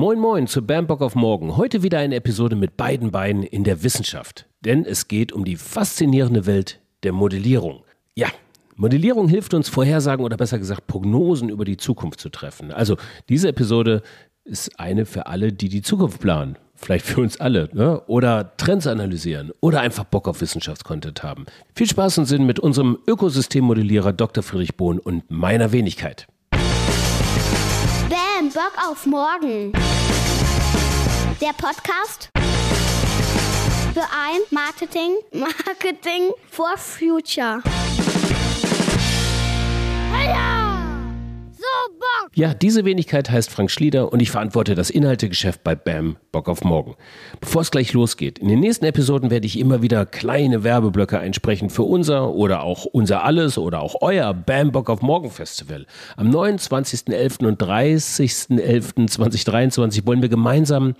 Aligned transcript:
Moin 0.00 0.18
Moin 0.18 0.46
zu 0.46 0.62
Bambock 0.62 1.02
auf 1.02 1.14
Morgen. 1.14 1.58
Heute 1.58 1.82
wieder 1.82 1.98
eine 1.98 2.14
Episode 2.14 2.56
mit 2.56 2.78
beiden 2.78 3.10
Beinen 3.10 3.42
in 3.42 3.64
der 3.64 3.82
Wissenschaft. 3.82 4.46
Denn 4.64 4.86
es 4.86 5.08
geht 5.08 5.30
um 5.30 5.44
die 5.44 5.56
faszinierende 5.56 6.46
Welt 6.46 6.80
der 7.02 7.12
Modellierung. 7.12 7.82
Ja, 8.14 8.28
Modellierung 8.76 9.28
hilft 9.28 9.52
uns, 9.52 9.68
Vorhersagen 9.68 10.24
oder 10.24 10.38
besser 10.38 10.58
gesagt 10.58 10.86
Prognosen 10.86 11.50
über 11.50 11.66
die 11.66 11.76
Zukunft 11.76 12.18
zu 12.18 12.30
treffen. 12.30 12.72
Also 12.72 12.96
diese 13.28 13.48
Episode 13.48 14.00
ist 14.44 14.80
eine 14.80 15.04
für 15.04 15.26
alle, 15.26 15.52
die 15.52 15.68
die 15.68 15.82
Zukunft 15.82 16.18
planen. 16.18 16.56
Vielleicht 16.76 17.04
für 17.04 17.20
uns 17.20 17.38
alle. 17.38 17.68
Ne? 17.74 18.00
Oder 18.06 18.56
Trends 18.56 18.86
analysieren. 18.86 19.50
Oder 19.60 19.82
einfach 19.82 20.04
Bock 20.04 20.28
auf 20.28 20.40
Wissenschaftscontent 20.40 21.22
haben. 21.22 21.44
Viel 21.74 21.88
Spaß 21.88 22.16
und 22.16 22.24
Sinn 22.24 22.46
mit 22.46 22.58
unserem 22.58 22.96
Ökosystemmodellierer 23.06 24.14
Dr. 24.14 24.42
Friedrich 24.42 24.78
Bohn 24.78 24.98
und 24.98 25.30
meiner 25.30 25.72
Wenigkeit. 25.72 26.26
Bock 28.54 28.72
auf 28.84 29.06
morgen. 29.06 29.72
Der 31.40 31.52
Podcast 31.52 32.30
für 33.94 34.02
ein 34.02 34.40
Marketing, 34.50 35.18
Marketing 35.32 36.32
for 36.50 36.76
Future. 36.76 37.62
Ja, 42.40 42.54
diese 42.54 42.86
Wenigkeit 42.86 43.28
heißt 43.28 43.50
Frank 43.50 43.70
Schlieder 43.70 44.14
und 44.14 44.22
ich 44.22 44.30
verantworte 44.30 44.74
das 44.74 44.88
Inhaltegeschäft 44.88 45.62
bei 45.62 45.74
BAM 45.74 46.16
Bock 46.32 46.48
auf 46.48 46.64
Morgen. 46.64 46.94
Bevor 47.38 47.60
es 47.60 47.70
gleich 47.70 47.92
losgeht, 47.92 48.38
in 48.38 48.48
den 48.48 48.60
nächsten 48.60 48.86
Episoden 48.86 49.30
werde 49.30 49.46
ich 49.46 49.58
immer 49.58 49.82
wieder 49.82 50.06
kleine 50.06 50.64
Werbeblöcke 50.64 51.18
einsprechen 51.18 51.68
für 51.68 51.82
unser 51.82 52.32
oder 52.32 52.62
auch 52.62 52.86
unser 52.86 53.24
alles 53.24 53.58
oder 53.58 53.82
auch 53.82 53.96
euer 54.00 54.32
BAM 54.32 54.72
Bock 54.72 54.88
auf 54.88 55.02
Morgen 55.02 55.30
Festival. 55.30 55.84
Am 56.16 56.30
29.11. 56.30 57.46
und 57.46 57.62
30.11.2023 57.62 60.06
wollen 60.06 60.22
wir 60.22 60.30
gemeinsam 60.30 60.94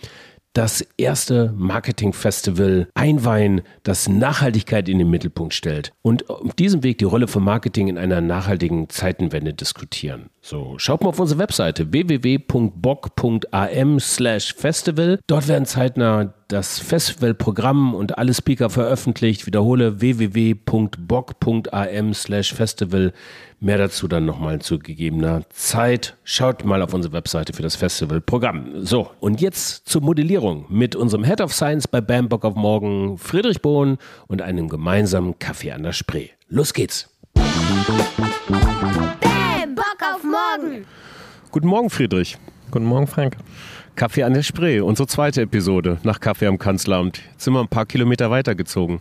das 0.53 0.85
erste 0.97 1.55
Marketing-Festival 1.57 2.89
einweihen, 2.95 3.63
das 3.83 4.09
Nachhaltigkeit 4.09 4.89
in 4.89 4.99
den 4.99 5.09
Mittelpunkt 5.09 5.55
stellt 5.55 5.93
und 6.03 6.29
auf 6.29 6.55
diesem 6.55 6.83
Weg 6.83 6.99
die 6.99 7.05
Rolle 7.05 7.29
von 7.29 7.45
Marketing 7.45 7.89
in 7.89 7.99
einer 7.99 8.21
nachhaltigen 8.21 8.89
Zeitenwende 8.89 9.55
diskutieren. 9.55 10.31
So, 10.51 10.75
schaut 10.79 11.03
mal 11.03 11.11
auf 11.11 11.21
unsere 11.21 11.39
Webseite 11.39 11.93
www.bock.am 11.93 14.01
slash 14.01 14.53
festival. 14.53 15.21
Dort 15.29 15.47
werden 15.47 15.65
zeitnah 15.65 16.35
das 16.49 16.81
Festivalprogramm 16.81 17.95
und 17.95 18.19
alle 18.19 18.35
Speaker 18.35 18.69
veröffentlicht. 18.69 19.47
Wiederhole 19.47 20.01
www.bock.am 20.01 22.15
slash 22.15 22.53
festival. 22.53 23.13
Mehr 23.61 23.79
dazu 23.79 24.09
dann 24.09 24.25
nochmal 24.25 24.61
zu 24.61 24.81
gegebener 24.81 25.43
Zeit. 25.51 26.17
Schaut 26.25 26.65
mal 26.65 26.83
auf 26.83 26.95
unsere 26.95 27.13
Webseite 27.13 27.53
für 27.53 27.63
das 27.63 27.77
Festivalprogramm. 27.77 28.85
So, 28.85 29.09
und 29.21 29.41
jetzt 29.41 29.89
zur 29.89 30.03
Modellierung 30.03 30.67
mit 30.69 30.97
unserem 30.97 31.23
Head 31.23 31.43
of 31.43 31.55
Science 31.55 31.87
bei 31.87 32.01
BAM 32.01 32.29
Bock 32.29 32.45
auf 32.45 32.57
Morgen, 32.57 33.19
Friedrich 33.19 33.63
Bohn 33.63 33.99
und 34.27 34.43
einem 34.43 34.69
gemeinsamen 34.69 35.39
Kaffee 35.39 35.71
an 35.71 35.85
der 35.85 35.93
Spree. 35.93 36.31
Los 36.49 36.75
geht's! 36.75 37.09
Morgen. 40.25 40.85
Guten 41.51 41.69
Morgen, 41.69 41.91
Friedrich. 41.91 42.39
Guten 42.71 42.87
Morgen, 42.87 43.07
Frank. 43.07 43.37
Kaffee 43.97 44.23
an 44.23 44.35
der 44.35 44.43
Spree, 44.43 44.81
unsere 44.81 45.07
zweite 45.07 45.43
Episode 45.43 45.99
nach 46.05 46.21
Kaffee 46.21 46.47
am 46.47 46.59
Kanzleramt. 46.59 47.21
Jetzt 47.33 47.45
sind 47.45 47.53
wir 47.53 47.61
ein 47.61 47.69
paar 47.69 47.87
Kilometer 47.87 48.31
weitergezogen. 48.31 49.01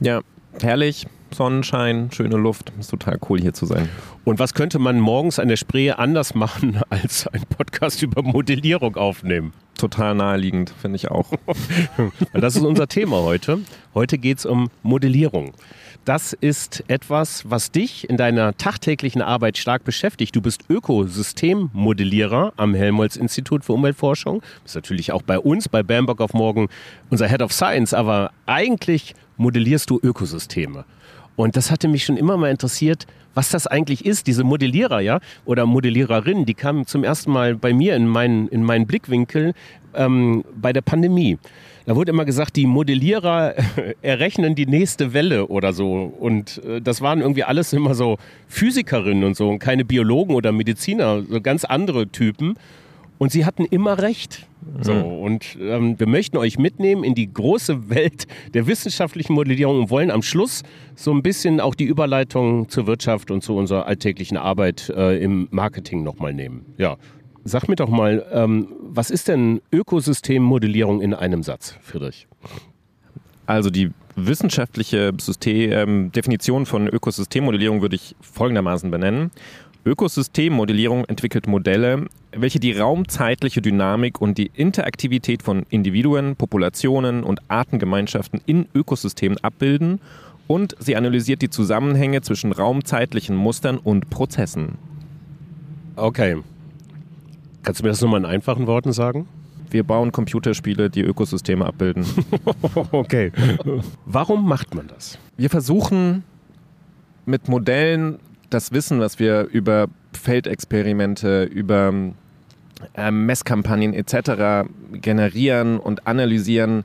Ja, 0.00 0.20
herrlich. 0.60 1.06
Sonnenschein, 1.34 2.10
schöne 2.10 2.36
Luft. 2.36 2.72
Ist 2.80 2.90
total 2.90 3.18
cool 3.28 3.40
hier 3.40 3.52
zu 3.52 3.66
sein. 3.66 3.88
Und 4.24 4.38
was 4.38 4.54
könnte 4.54 4.78
man 4.78 4.98
morgens 4.98 5.38
an 5.38 5.48
der 5.48 5.56
Spree 5.56 5.90
anders 5.90 6.34
machen, 6.34 6.80
als 6.90 7.26
einen 7.26 7.44
Podcast 7.44 8.02
über 8.02 8.22
Modellierung 8.22 8.96
aufnehmen? 8.96 9.52
Total 9.76 10.14
naheliegend, 10.14 10.72
finde 10.80 10.96
ich 10.96 11.10
auch. 11.10 11.30
das 12.32 12.56
ist 12.56 12.62
unser 12.62 12.88
Thema 12.88 13.18
heute. 13.18 13.60
Heute 13.94 14.18
geht 14.18 14.38
es 14.38 14.46
um 14.46 14.70
Modellierung. 14.82 15.52
Das 16.08 16.32
ist 16.32 16.84
etwas, 16.88 17.50
was 17.50 17.70
dich 17.70 18.08
in 18.08 18.16
deiner 18.16 18.56
tagtäglichen 18.56 19.20
Arbeit 19.20 19.58
stark 19.58 19.84
beschäftigt. 19.84 20.34
Du 20.34 20.40
bist 20.40 20.62
Ökosystemmodellierer 20.70 22.54
am 22.56 22.72
Helmholtz-Institut 22.72 23.62
für 23.62 23.74
Umweltforschung. 23.74 24.40
Bist 24.62 24.74
natürlich 24.74 25.12
auch 25.12 25.20
bei 25.20 25.38
uns, 25.38 25.68
bei 25.68 25.82
Bamberg 25.82 26.22
auf 26.22 26.32
Morgen, 26.32 26.70
unser 27.10 27.28
Head 27.28 27.42
of 27.42 27.52
Science, 27.52 27.92
aber 27.92 28.30
eigentlich 28.46 29.14
modellierst 29.36 29.90
du 29.90 30.00
Ökosysteme. 30.02 30.86
Und 31.36 31.58
das 31.58 31.70
hatte 31.70 31.88
mich 31.88 32.06
schon 32.06 32.16
immer 32.16 32.38
mal 32.38 32.50
interessiert, 32.50 33.06
was 33.34 33.50
das 33.50 33.66
eigentlich 33.66 34.06
ist, 34.06 34.28
diese 34.28 34.44
Modellierer, 34.44 35.00
ja, 35.00 35.20
oder 35.44 35.66
Modelliererinnen, 35.66 36.46
die 36.46 36.54
kamen 36.54 36.86
zum 36.86 37.04
ersten 37.04 37.30
Mal 37.32 37.54
bei 37.54 37.74
mir 37.74 37.94
in 37.94 38.08
meinen, 38.08 38.48
in 38.48 38.64
meinen 38.64 38.86
Blickwinkel 38.86 39.52
ähm, 39.94 40.42
bei 40.56 40.72
der 40.72 40.80
Pandemie. 40.80 41.38
Da 41.88 41.96
wurde 41.96 42.10
immer 42.10 42.26
gesagt, 42.26 42.56
die 42.56 42.66
Modellierer 42.66 43.54
errechnen 44.02 44.54
die 44.54 44.66
nächste 44.66 45.14
Welle 45.14 45.46
oder 45.46 45.72
so. 45.72 46.12
Und 46.20 46.62
äh, 46.62 46.82
das 46.82 47.00
waren 47.00 47.22
irgendwie 47.22 47.44
alles 47.44 47.72
immer 47.72 47.94
so 47.94 48.18
Physikerinnen 48.46 49.24
und 49.24 49.38
so 49.38 49.48
und 49.48 49.58
keine 49.58 49.86
Biologen 49.86 50.34
oder 50.34 50.52
Mediziner, 50.52 51.22
so 51.22 51.40
ganz 51.40 51.64
andere 51.64 52.08
Typen. 52.08 52.58
Und 53.16 53.32
sie 53.32 53.46
hatten 53.46 53.64
immer 53.64 54.02
recht. 54.02 54.46
So, 54.82 54.92
mhm. 54.92 55.04
und 55.04 55.58
ähm, 55.62 55.98
wir 55.98 56.06
möchten 56.06 56.36
euch 56.36 56.58
mitnehmen 56.58 57.04
in 57.04 57.14
die 57.14 57.32
große 57.32 57.88
Welt 57.88 58.26
der 58.52 58.66
wissenschaftlichen 58.66 59.32
Modellierung 59.32 59.78
und 59.78 59.90
wollen 59.90 60.10
am 60.10 60.22
Schluss 60.22 60.64
so 60.94 61.10
ein 61.12 61.22
bisschen 61.22 61.58
auch 61.58 61.74
die 61.74 61.86
Überleitung 61.86 62.68
zur 62.68 62.86
Wirtschaft 62.86 63.30
und 63.30 63.42
zu 63.42 63.56
unserer 63.56 63.86
alltäglichen 63.86 64.36
Arbeit 64.36 64.92
äh, 64.94 65.16
im 65.22 65.48
Marketing 65.52 66.02
nochmal 66.02 66.34
nehmen. 66.34 66.66
Ja. 66.76 66.98
Sag 67.48 67.66
mir 67.66 67.76
doch 67.76 67.88
mal, 67.88 68.26
ähm, 68.30 68.68
was 68.82 69.10
ist 69.10 69.26
denn 69.26 69.62
Ökosystemmodellierung 69.72 71.00
in 71.00 71.14
einem 71.14 71.42
Satz, 71.42 71.78
Friedrich? 71.80 72.28
Also 73.46 73.70
die 73.70 73.90
wissenschaftliche 74.16 75.12
System, 75.18 75.72
ähm, 75.72 76.12
Definition 76.12 76.66
von 76.66 76.88
Ökosystemmodellierung 76.88 77.80
würde 77.80 77.96
ich 77.96 78.14
folgendermaßen 78.20 78.90
benennen. 78.90 79.30
Ökosystemmodellierung 79.86 81.06
entwickelt 81.06 81.46
Modelle, 81.46 82.08
welche 82.32 82.60
die 82.60 82.72
raumzeitliche 82.72 83.62
Dynamik 83.62 84.20
und 84.20 84.36
die 84.36 84.50
Interaktivität 84.52 85.42
von 85.42 85.64
Individuen, 85.70 86.36
Populationen 86.36 87.24
und 87.24 87.40
Artengemeinschaften 87.48 88.42
in 88.44 88.66
Ökosystemen 88.74 89.38
abbilden 89.38 90.02
und 90.48 90.76
sie 90.80 90.96
analysiert 90.96 91.40
die 91.40 91.48
Zusammenhänge 91.48 92.20
zwischen 92.20 92.52
raumzeitlichen 92.52 93.36
Mustern 93.36 93.78
und 93.78 94.10
Prozessen. 94.10 94.76
Okay. 95.96 96.36
Kannst 97.62 97.80
du 97.80 97.84
mir 97.84 97.90
das 97.90 98.00
nochmal 98.00 98.20
in 98.20 98.26
einfachen 98.26 98.66
Worten 98.66 98.92
sagen? 98.92 99.28
Wir 99.70 99.84
bauen 99.84 100.12
Computerspiele, 100.12 100.88
die 100.88 101.02
Ökosysteme 101.02 101.66
abbilden. 101.66 102.06
okay. 102.92 103.32
Warum 104.06 104.48
macht 104.48 104.74
man 104.74 104.86
das? 104.88 105.18
Wir 105.36 105.50
versuchen 105.50 106.24
mit 107.26 107.48
Modellen 107.48 108.18
das 108.48 108.72
Wissen, 108.72 109.00
was 109.00 109.18
wir 109.18 109.42
über 109.52 109.88
Feldexperimente, 110.14 111.44
über 111.44 111.92
äh, 112.94 113.10
Messkampagnen 113.10 113.92
etc. 113.92 114.68
generieren 114.92 115.78
und 115.78 116.06
analysieren, 116.06 116.84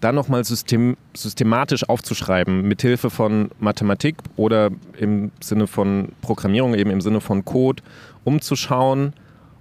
dann 0.00 0.14
nochmal 0.14 0.44
system, 0.44 0.96
systematisch 1.14 1.88
aufzuschreiben, 1.88 2.62
mithilfe 2.62 3.10
von 3.10 3.50
Mathematik 3.58 4.16
oder 4.36 4.70
im 4.98 5.30
Sinne 5.40 5.66
von 5.66 6.12
Programmierung, 6.20 6.74
eben 6.74 6.90
im 6.90 7.00
Sinne 7.00 7.20
von 7.20 7.44
Code, 7.44 7.82
um 8.22 8.40
zu 8.40 8.56
schauen, 8.56 9.12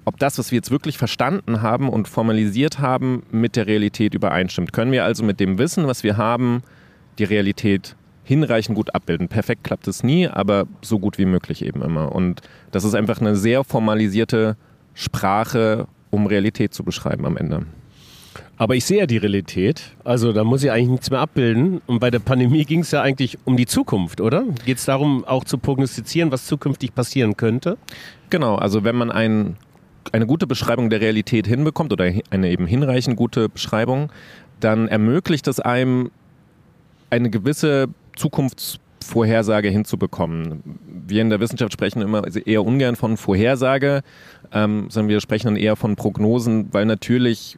ob 0.06 0.18
das, 0.19 0.38
was 0.38 0.52
wir 0.52 0.58
jetzt 0.58 0.72
wirklich 0.72 0.97
verstanden 0.97 1.62
haben 1.62 1.90
und 1.90 2.08
formalisiert 2.08 2.80
haben, 2.80 3.24
mit 3.31 3.56
der 3.56 3.68
Realität 3.68 4.14
übereinstimmt. 4.14 4.74
Können 4.74 4.91
wir 4.91 5.06
also 5.06 5.24
mit 5.24 5.40
dem 5.40 5.58
Wissen, 5.58 5.88
was 5.88 6.03
wir 6.03 6.18
haben, 6.18 6.64
die 7.19 7.24
Realität 7.24 7.96
hinreichend 8.24 8.75
gut 8.75 8.96
abbilden. 8.96 9.28
Perfekt 9.28 9.64
klappt 9.64 9.88
es 9.88 10.03
nie, 10.03 10.28
aber 10.28 10.66
so 10.81 11.00
gut 11.00 11.18
wie 11.18 11.25
möglich 11.25 11.64
eben 11.64 11.81
immer. 11.81 12.14
Und 12.14 12.41
das 12.72 12.84
ist 12.84 12.96
einfach 12.96 13.19
eine 13.19 13.36
sehr 13.36 13.64
formalisierte 13.64 14.56
Sprache, 14.94 15.88
um 16.09 16.28
Realität 16.28 16.74
zu 16.74 16.84
beschreiben 16.84 17.25
am 17.25 17.38
Ende. 17.38 17.66
Aber 18.58 18.76
ich 18.76 18.85
sehe 18.85 19.00
ja 19.00 19.05
die 19.05 19.17
Realität. 19.17 19.91
Also 20.03 20.32
da 20.32 20.44
muss 20.44 20.64
ich 20.64 20.72
eigentlich 20.72 20.90
nichts 20.90 21.09
mehr 21.09 21.20
abbilden. 21.20 21.82
Und 21.88 22.00
bei 22.00 22.11
der 22.11 22.20
Pandemie 22.20 22.66
ging 22.66 22.82
es 22.82 22.91
ja 22.91 23.02
eigentlich 23.02 23.38
um 23.46 23.58
die 23.58 23.66
Zukunft, 23.66 24.22
oder? 24.22 24.44
Geht 24.66 24.78
es 24.78 24.85
darum, 24.85 25.26
auch 25.26 25.44
zu 25.44 25.58
prognostizieren, 25.58 26.32
was 26.32 26.46
zukünftig 26.46 26.94
passieren 26.94 27.35
könnte? 27.35 27.78
Genau, 28.29 28.55
also 28.55 28.84
wenn 28.84 28.96
man 28.96 29.11
ein, 29.11 29.58
eine 30.11 30.26
gute 30.26 30.47
Beschreibung 30.47 30.90
der 30.90 31.02
Realität 31.02 31.47
hinbekommt 31.47 31.91
oder 31.94 32.11
eine 32.29 32.50
eben 32.50 32.67
hinreichend 32.67 33.16
gute 33.16 33.50
Beschreibung, 33.50 34.11
dann 34.59 34.88
ermöglicht 34.88 35.47
es 35.47 35.59
einem 35.59 36.11
eine 37.09 37.29
gewisse 37.29 37.88
Zukunftsvorhersage 38.16 39.70
hinzubekommen. 39.70 40.64
Wir 41.08 41.22
in 41.22 41.29
der 41.29 41.40
Wissenschaft 41.40 41.73
sprechen 41.73 42.02
immer 42.02 42.23
eher 42.46 42.66
ungern 42.66 42.96
von 42.96 43.17
Vorhersage, 43.17 44.02
ähm, 44.52 44.88
sondern 44.90 45.09
wir 45.09 45.22
sprechen 45.22 45.47
dann 45.47 45.55
eher 45.55 45.76
von 45.76 45.96
Prognosen, 45.96 46.70
weil 46.72 46.85
natürlich 46.85 47.58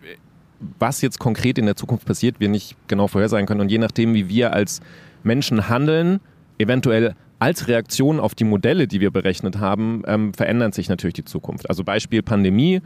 was 0.80 1.02
jetzt 1.02 1.20
konkret 1.20 1.58
in 1.58 1.66
der 1.66 1.76
Zukunft 1.76 2.06
passiert, 2.06 2.40
wir 2.40 2.50
nicht 2.50 2.76
genau 2.88 3.08
vorhersagen 3.08 3.46
können. 3.46 3.62
Und 3.62 3.70
je 3.70 3.78
nachdem, 3.78 4.14
wie 4.14 4.30
wir 4.30 4.54
als 4.54 4.82
Menschen 5.24 5.70
handeln, 5.70 6.20
eventuell 6.58 7.16
als 7.40 7.68
Reaktion 7.68 8.20
auf 8.20 8.36
die 8.36 8.44
Modelle, 8.44 8.88
die 8.88 9.02
wir 9.02 9.12
berechnet 9.12 9.60
haben, 9.60 10.04
ähm, 10.08 10.34
verändert 10.34 10.74
sich 10.74 10.90
natürlich 10.90 11.16
die 11.16 11.26
Zukunft. 11.26 11.70
Also 11.70 11.84
Beispiel 11.84 12.24
Pandemie. 12.24 12.82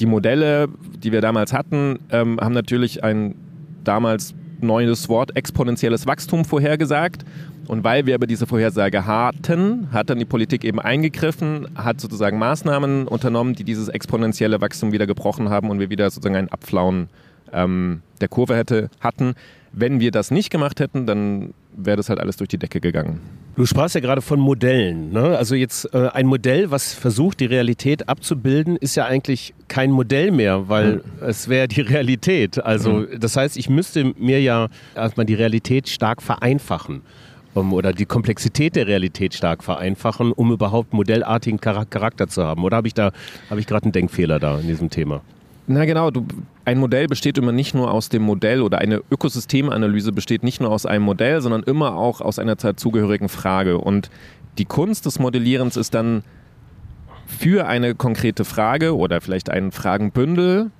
die 0.00 0.06
Modelle, 0.06 0.68
die 0.96 1.12
wir 1.12 1.20
damals 1.20 1.52
hatten, 1.52 2.00
ähm, 2.10 2.40
haben 2.40 2.54
natürlich 2.54 3.04
ein 3.04 3.36
damals 3.84 4.34
neues 4.60 5.08
Wort 5.08 5.36
exponentielles 5.36 6.06
Wachstum 6.06 6.44
vorhergesagt. 6.44 7.24
Und 7.68 7.84
weil 7.84 8.06
wir 8.06 8.14
aber 8.14 8.26
diese 8.26 8.46
Vorhersage 8.46 9.06
hatten, 9.06 9.88
hat 9.92 10.08
dann 10.08 10.18
die 10.18 10.24
Politik 10.24 10.64
eben 10.64 10.80
eingegriffen, 10.80 11.68
hat 11.74 12.00
sozusagen 12.00 12.38
Maßnahmen 12.38 13.06
unternommen, 13.06 13.54
die 13.54 13.64
dieses 13.64 13.88
exponentielle 13.88 14.60
Wachstum 14.60 14.90
wieder 14.90 15.06
gebrochen 15.06 15.50
haben 15.50 15.68
und 15.68 15.78
wir 15.78 15.90
wieder 15.90 16.10
sozusagen 16.10 16.36
ein 16.36 16.48
Abflauen 16.48 17.08
ähm, 17.52 18.02
der 18.20 18.28
Kurve 18.28 18.56
hätte, 18.56 18.88
hatten. 19.00 19.34
Wenn 19.72 20.00
wir 20.00 20.10
das 20.10 20.30
nicht 20.30 20.50
gemacht 20.50 20.80
hätten, 20.80 21.06
dann 21.06 21.52
wäre 21.78 21.96
das 21.96 22.08
halt 22.08 22.20
alles 22.20 22.36
durch 22.36 22.48
die 22.48 22.58
Decke 22.58 22.80
gegangen. 22.80 23.20
Du 23.56 23.66
sprachst 23.66 23.94
ja 23.94 24.00
gerade 24.00 24.22
von 24.22 24.38
Modellen. 24.38 25.12
Ne? 25.12 25.36
Also 25.36 25.54
jetzt 25.54 25.92
äh, 25.94 26.08
ein 26.12 26.26
Modell, 26.26 26.70
was 26.70 26.92
versucht, 26.92 27.40
die 27.40 27.46
Realität 27.46 28.08
abzubilden, 28.08 28.76
ist 28.76 28.94
ja 28.94 29.06
eigentlich 29.06 29.54
kein 29.66 29.90
Modell 29.90 30.30
mehr, 30.30 30.68
weil 30.68 30.96
mhm. 30.96 31.02
es 31.26 31.48
wäre 31.48 31.66
die 31.68 31.80
Realität. 31.80 32.62
Also 32.62 32.92
mhm. 32.92 33.18
das 33.18 33.36
heißt, 33.36 33.56
ich 33.56 33.68
müsste 33.68 34.12
mir 34.16 34.40
ja 34.40 34.68
erstmal 34.94 35.26
die 35.26 35.34
Realität 35.34 35.88
stark 35.88 36.22
vereinfachen 36.22 37.02
um, 37.54 37.72
oder 37.72 37.92
die 37.92 38.06
Komplexität 38.06 38.76
der 38.76 38.86
Realität 38.86 39.34
stark 39.34 39.64
vereinfachen, 39.64 40.32
um 40.32 40.52
überhaupt 40.52 40.92
modellartigen 40.92 41.60
Charakter 41.60 42.28
zu 42.28 42.44
haben. 42.44 42.64
Oder 42.64 42.76
habe 42.76 42.88
ich 42.88 42.94
da 42.94 43.12
habe 43.50 43.60
ich 43.60 43.66
gerade 43.66 43.84
einen 43.84 43.92
Denkfehler 43.92 44.38
da 44.38 44.58
in 44.58 44.68
diesem 44.68 44.90
Thema? 44.90 45.22
Na 45.70 45.84
genau, 45.84 46.10
du, 46.10 46.26
ein 46.64 46.78
Modell 46.78 47.08
besteht 47.08 47.36
immer 47.36 47.52
nicht 47.52 47.74
nur 47.74 47.92
aus 47.92 48.08
dem 48.08 48.22
Modell 48.22 48.62
oder 48.62 48.78
eine 48.78 49.02
Ökosystemanalyse 49.10 50.12
besteht 50.12 50.42
nicht 50.42 50.60
nur 50.60 50.70
aus 50.70 50.86
einem 50.86 51.04
Modell, 51.04 51.42
sondern 51.42 51.62
immer 51.62 51.94
auch 51.94 52.22
aus 52.22 52.38
einer 52.38 52.56
dazugehörigen 52.56 53.28
Frage. 53.28 53.76
Und 53.76 54.10
die 54.56 54.64
Kunst 54.64 55.04
des 55.04 55.18
Modellierens 55.18 55.76
ist 55.76 55.92
dann 55.92 56.24
für 57.26 57.66
eine 57.66 57.94
konkrete 57.94 58.46
Frage 58.46 58.96
oder 58.96 59.20
vielleicht 59.20 59.50
ein 59.50 59.70
Fragenbündel 59.70 60.70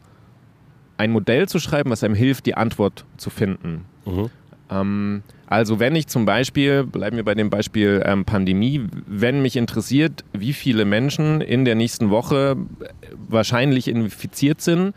ein 0.96 1.12
Modell 1.12 1.48
zu 1.48 1.58
schreiben, 1.58 1.90
was 1.90 2.02
einem 2.02 2.14
hilft, 2.14 2.46
die 2.46 2.54
Antwort 2.54 3.04
zu 3.18 3.28
finden. 3.28 3.84
Mhm. 4.06 4.30
Ähm, 4.70 5.22
also 5.46 5.80
wenn 5.80 5.96
ich 5.96 6.06
zum 6.08 6.24
Beispiel, 6.24 6.84
bleiben 6.84 7.16
wir 7.16 7.24
bei 7.24 7.34
dem 7.34 7.50
Beispiel 7.50 8.02
ähm, 8.04 8.24
Pandemie, 8.24 8.86
wenn 9.06 9.40
mich 9.40 9.56
interessiert, 9.56 10.24
wie 10.32 10.52
viele 10.52 10.84
Menschen 10.84 11.40
in 11.40 11.64
der 11.64 11.74
nächsten 11.74 12.10
Woche 12.10 12.56
wahrscheinlich 13.28 13.88
infiziert 13.88 14.60
sind, 14.60 14.94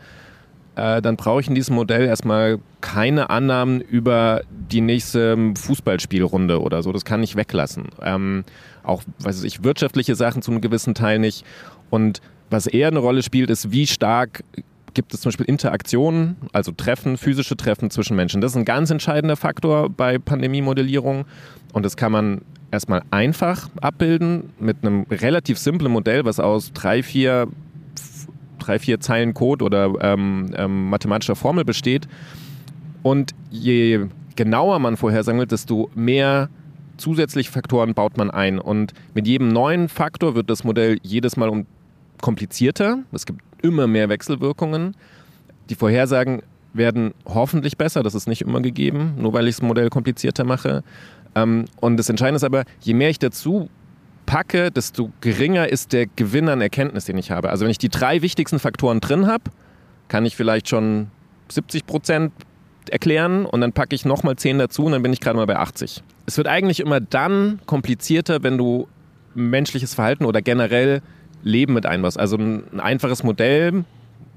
äh, 0.74 1.02
dann 1.02 1.16
brauche 1.16 1.40
ich 1.40 1.48
in 1.48 1.54
diesem 1.54 1.74
Modell 1.74 2.06
erstmal 2.06 2.58
keine 2.80 3.30
Annahmen 3.30 3.80
über 3.80 4.42
die 4.50 4.80
nächste 4.80 5.36
Fußballspielrunde 5.54 6.60
oder 6.60 6.82
so. 6.82 6.92
Das 6.92 7.04
kann 7.04 7.22
ich 7.22 7.36
weglassen. 7.36 7.88
Ähm, 8.02 8.44
auch, 8.82 9.02
weiß 9.20 9.44
ich, 9.44 9.64
wirtschaftliche 9.64 10.14
Sachen 10.14 10.42
zu 10.42 10.50
einem 10.50 10.60
gewissen 10.60 10.94
Teil 10.94 11.18
nicht. 11.18 11.44
Und 11.90 12.20
was 12.50 12.66
eher 12.66 12.88
eine 12.88 12.98
Rolle 12.98 13.22
spielt, 13.22 13.50
ist, 13.50 13.72
wie 13.72 13.86
stark 13.86 14.44
gibt 14.94 15.14
es 15.14 15.20
zum 15.20 15.30
Beispiel 15.30 15.46
Interaktionen, 15.46 16.36
also 16.52 16.72
Treffen, 16.72 17.16
physische 17.16 17.56
Treffen 17.56 17.90
zwischen 17.90 18.16
Menschen. 18.16 18.40
Das 18.40 18.52
ist 18.52 18.56
ein 18.56 18.64
ganz 18.64 18.90
entscheidender 18.90 19.36
Faktor 19.36 19.88
bei 19.90 20.18
Pandemiemodellierung 20.18 21.24
und 21.72 21.84
das 21.84 21.96
kann 21.96 22.12
man 22.12 22.42
erstmal 22.70 23.02
einfach 23.10 23.68
abbilden 23.80 24.50
mit 24.58 24.78
einem 24.82 25.06
relativ 25.10 25.58
simplen 25.58 25.92
Modell, 25.92 26.24
was 26.24 26.40
aus 26.40 26.72
drei, 26.72 27.02
vier, 27.02 27.48
drei, 28.58 28.78
vier 28.78 29.00
Zeilen 29.00 29.34
Code 29.34 29.64
oder 29.64 29.92
ähm, 30.00 30.50
ähm, 30.56 30.88
mathematischer 30.88 31.36
Formel 31.36 31.64
besteht. 31.64 32.08
Und 33.02 33.32
je 33.50 34.06
genauer 34.36 34.78
man 34.78 34.96
vorhersagen 34.96 35.38
will, 35.38 35.46
desto 35.46 35.90
mehr 35.94 36.48
zusätzliche 36.96 37.50
Faktoren 37.50 37.94
baut 37.94 38.16
man 38.16 38.30
ein. 38.30 38.58
Und 38.58 38.94
mit 39.14 39.26
jedem 39.26 39.48
neuen 39.48 39.88
Faktor 39.88 40.34
wird 40.34 40.48
das 40.48 40.64
Modell 40.64 40.98
jedes 41.02 41.36
Mal 41.36 41.48
um 41.48 41.66
komplizierter. 42.22 43.00
Es 43.12 43.26
gibt 43.26 43.42
immer 43.60 43.86
mehr 43.86 44.08
Wechselwirkungen. 44.08 44.96
Die 45.68 45.74
Vorhersagen 45.74 46.42
werden 46.72 47.12
hoffentlich 47.26 47.76
besser, 47.76 48.02
das 48.02 48.14
ist 48.14 48.26
nicht 48.26 48.40
immer 48.40 48.62
gegeben, 48.62 49.14
nur 49.18 49.34
weil 49.34 49.46
ich 49.46 49.56
das 49.56 49.62
Modell 49.62 49.90
komplizierter 49.90 50.44
mache. 50.44 50.82
Ähm, 51.34 51.66
und 51.80 51.98
das 51.98 52.08
Entscheidende 52.08 52.36
ist 52.36 52.44
aber, 52.44 52.64
je 52.80 52.94
mehr 52.94 53.10
ich 53.10 53.18
dazu 53.18 53.68
packe, 54.24 54.70
desto 54.70 55.10
geringer 55.20 55.68
ist 55.68 55.92
der 55.92 56.06
Gewinn 56.06 56.48
an 56.48 56.62
Erkenntnis, 56.62 57.04
den 57.04 57.18
ich 57.18 57.30
habe. 57.30 57.50
Also 57.50 57.64
wenn 57.64 57.70
ich 57.70 57.78
die 57.78 57.90
drei 57.90 58.22
wichtigsten 58.22 58.58
Faktoren 58.58 59.00
drin 59.00 59.26
habe, 59.26 59.44
kann 60.08 60.24
ich 60.24 60.36
vielleicht 60.36 60.68
schon 60.68 61.08
70 61.50 61.86
Prozent 61.86 62.32
erklären 62.90 63.44
und 63.46 63.60
dann 63.60 63.72
packe 63.72 63.94
ich 63.94 64.04
nochmal 64.04 64.36
10 64.36 64.58
dazu 64.58 64.84
und 64.84 64.92
dann 64.92 65.02
bin 65.02 65.12
ich 65.12 65.20
gerade 65.20 65.36
mal 65.36 65.46
bei 65.46 65.56
80. 65.56 66.02
Es 66.26 66.36
wird 66.36 66.48
eigentlich 66.48 66.80
immer 66.80 67.00
dann 67.00 67.60
komplizierter, 67.66 68.42
wenn 68.42 68.58
du 68.58 68.88
menschliches 69.34 69.94
Verhalten 69.94 70.24
oder 70.24 70.42
generell 70.42 71.02
Leben 71.42 71.74
mit 71.74 71.86
einbaust. 71.86 72.18
Also 72.18 72.36
ein 72.36 72.80
einfaches 72.80 73.22
Modell, 73.22 73.84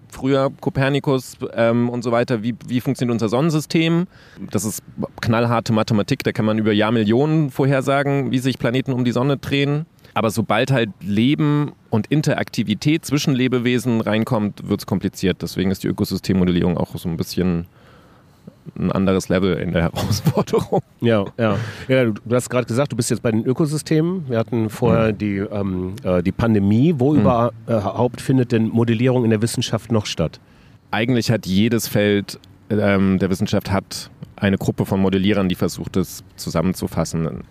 früher 0.09 0.51
Kopernikus 0.61 1.37
ähm, 1.53 1.89
und 1.89 2.03
so 2.03 2.11
weiter, 2.11 2.41
wie, 2.43 2.55
wie 2.67 2.81
funktioniert 2.81 3.13
unser 3.13 3.29
Sonnensystem. 3.29 4.07
Das 4.51 4.65
ist 4.65 4.81
knallharte 5.21 5.73
Mathematik, 5.73 6.23
da 6.23 6.31
kann 6.31 6.45
man 6.45 6.57
über 6.57 6.71
Jahrmillionen 6.71 7.51
vorhersagen, 7.51 8.31
wie 8.31 8.39
sich 8.39 8.57
Planeten 8.57 8.93
um 8.93 9.05
die 9.05 9.11
Sonne 9.11 9.37
drehen. 9.37 9.85
Aber 10.13 10.29
sobald 10.29 10.71
halt 10.71 10.91
Leben 11.01 11.73
und 11.89 12.07
Interaktivität 12.07 13.03
zwischen 13.03 13.35
Lebewesen 13.35 13.99
reinkommt, 13.99 14.67
wird 14.69 14.79
es 14.79 14.85
kompliziert. 14.85 15.41
Deswegen 15.41 15.71
ist 15.71 15.83
die 15.83 15.87
Ökosystemmodellierung 15.87 16.77
auch 16.77 16.95
so 16.95 17.09
ein 17.09 17.17
bisschen 17.17 17.67
ein 18.77 18.91
anderes 18.91 19.29
Level 19.29 19.57
in 19.57 19.71
der 19.71 19.83
Herausforderung. 19.83 20.81
Ja, 21.01 21.25
ja. 21.37 21.57
ja 21.87 22.05
du, 22.05 22.35
hast 22.35 22.49
gerade 22.49 22.65
gesagt, 22.65 22.91
du 22.91 22.95
bist 22.95 23.11
jetzt 23.11 23.21
bei 23.21 23.31
den 23.31 23.45
Ökosystemen. 23.45 24.27
Wir 24.27 24.39
hatten 24.39 24.69
vorher 24.69 25.13
mhm. 25.13 25.17
die, 25.17 25.37
ähm, 25.37 25.95
äh, 26.03 26.23
die 26.23 26.31
Pandemie. 26.31 26.95
Wo 26.97 27.13
mhm. 27.13 27.21
überhaupt 27.21 28.21
findet 28.21 28.51
denn 28.51 28.69
Modellierung 28.69 29.23
in 29.23 29.29
der 29.29 29.41
Wissenschaft 29.41 29.91
noch 29.91 30.05
statt? 30.05 30.39
Eigentlich 30.91 31.29
hat 31.29 31.45
jedes 31.45 31.87
Feld 31.87 32.39
ähm, 32.69 33.19
der 33.19 33.29
Wissenschaft 33.29 33.71
hat 33.71 34.09
eine 34.35 34.57
Gruppe 34.57 34.85
von 34.85 34.99
Modellierern, 34.99 35.49
die 35.49 35.55
versucht, 35.55 35.97
es 35.97 36.23
zusammenzufassen. 36.35 37.43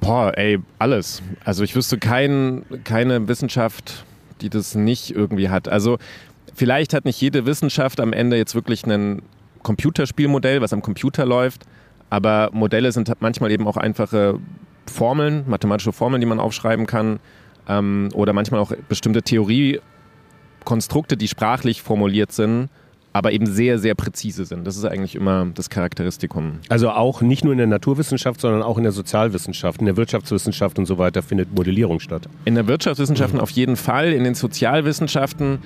Boah, 0.00 0.36
ey, 0.36 0.58
alles. 0.78 1.22
Also 1.44 1.62
ich 1.62 1.74
wüsste 1.76 1.98
kein, 1.98 2.64
keine 2.84 3.28
Wissenschaft, 3.28 4.04
die 4.40 4.50
das 4.50 4.74
nicht 4.74 5.14
irgendwie 5.14 5.48
hat. 5.48 5.68
Also 5.68 5.98
vielleicht 6.54 6.94
hat 6.94 7.04
nicht 7.04 7.20
jede 7.20 7.46
Wissenschaft 7.46 8.00
am 8.00 8.12
Ende 8.12 8.36
jetzt 8.36 8.54
wirklich 8.54 8.84
einen 8.84 9.22
Computerspielmodell, 9.62 10.60
was 10.60 10.72
am 10.72 10.82
Computer 10.82 11.26
läuft. 11.26 11.66
Aber 12.08 12.50
Modelle 12.52 12.92
sind 12.92 13.10
manchmal 13.20 13.52
eben 13.52 13.66
auch 13.66 13.76
einfache 13.76 14.38
Formeln, 14.86 15.44
mathematische 15.46 15.92
Formeln, 15.92 16.20
die 16.20 16.26
man 16.26 16.40
aufschreiben 16.40 16.86
kann. 16.86 17.20
Ähm, 17.68 18.08
oder 18.14 18.32
manchmal 18.32 18.60
auch 18.60 18.72
bestimmte 18.88 19.22
Theoriekonstrukte, 19.22 21.16
die 21.16 21.28
sprachlich 21.28 21.82
formuliert 21.82 22.32
sind, 22.32 22.68
aber 23.12 23.32
eben 23.32 23.46
sehr, 23.46 23.78
sehr 23.78 23.94
präzise 23.94 24.44
sind. 24.44 24.66
Das 24.66 24.76
ist 24.76 24.84
eigentlich 24.84 25.14
immer 25.14 25.46
das 25.54 25.70
Charakteristikum. 25.70 26.60
Also 26.68 26.90
auch 26.90 27.22
nicht 27.22 27.44
nur 27.44 27.52
in 27.52 27.58
der 27.58 27.66
Naturwissenschaft, 27.66 28.40
sondern 28.40 28.62
auch 28.62 28.76
in 28.76 28.84
der 28.84 28.92
Sozialwissenschaft, 28.92 29.80
in 29.80 29.86
der 29.86 29.96
Wirtschaftswissenschaft 29.96 30.78
und 30.78 30.86
so 30.86 30.98
weiter 30.98 31.22
findet 31.22 31.54
Modellierung 31.54 32.00
statt. 32.00 32.28
In 32.44 32.54
der 32.54 32.66
Wirtschaftswissenschaften 32.66 33.38
mhm. 33.38 33.42
auf 33.42 33.50
jeden 33.50 33.76
Fall, 33.76 34.12
in 34.12 34.24
den 34.24 34.34
Sozialwissenschaften 34.34 35.58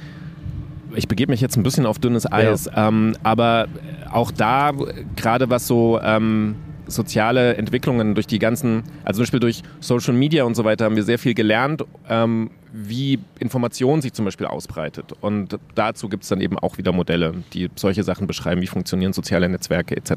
ich 0.96 1.08
begebe 1.08 1.32
mich 1.32 1.40
jetzt 1.40 1.56
ein 1.56 1.62
bisschen 1.62 1.86
auf 1.86 1.98
dünnes 1.98 2.30
Eis, 2.30 2.66
ja. 2.66 2.88
ähm, 2.88 3.16
aber 3.22 3.66
auch 4.10 4.30
da, 4.30 4.72
gerade 5.16 5.50
was 5.50 5.66
so 5.66 6.00
ähm, 6.02 6.56
soziale 6.86 7.56
Entwicklungen 7.56 8.14
durch 8.14 8.26
die 8.26 8.38
ganzen, 8.38 8.82
also 9.04 9.18
zum 9.18 9.22
Beispiel 9.24 9.40
durch 9.40 9.62
Social 9.80 10.14
Media 10.14 10.44
und 10.44 10.54
so 10.54 10.64
weiter, 10.64 10.84
haben 10.84 10.96
wir 10.96 11.02
sehr 11.02 11.18
viel 11.18 11.34
gelernt, 11.34 11.84
ähm, 12.08 12.50
wie 12.72 13.20
Information 13.38 14.02
sich 14.02 14.12
zum 14.12 14.24
Beispiel 14.24 14.46
ausbreitet. 14.46 15.12
Und 15.20 15.58
dazu 15.76 16.08
gibt 16.08 16.24
es 16.24 16.28
dann 16.28 16.40
eben 16.40 16.58
auch 16.58 16.76
wieder 16.76 16.92
Modelle, 16.92 17.34
die 17.52 17.70
solche 17.76 18.02
Sachen 18.02 18.26
beschreiben, 18.26 18.60
wie 18.62 18.66
funktionieren 18.66 19.12
soziale 19.12 19.48
Netzwerke 19.48 19.96
etc. 19.96 20.12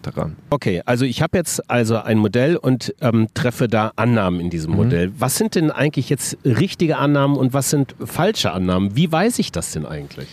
Okay, 0.50 0.82
also 0.86 1.06
ich 1.06 1.22
habe 1.22 1.38
jetzt 1.38 1.70
also 1.70 1.98
ein 1.98 2.18
Modell 2.18 2.58
und 2.58 2.96
ähm, 3.02 3.28
treffe 3.36 3.68
da 3.68 3.92
Annahmen 3.96 4.40
in 4.40 4.50
diesem 4.50 4.72
mhm. 4.72 4.78
Modell. 4.78 5.12
Was 5.20 5.38
sind 5.38 5.54
denn 5.54 5.70
eigentlich 5.70 6.10
jetzt 6.10 6.38
richtige 6.44 6.98
Annahmen 6.98 7.38
und 7.38 7.54
was 7.54 7.70
sind 7.70 7.96
falsche 8.04 8.52
Annahmen? 8.52 8.96
Wie 8.96 9.12
weiß 9.12 9.38
ich 9.38 9.52
das 9.52 9.72
denn 9.72 9.86
eigentlich? 9.86 10.28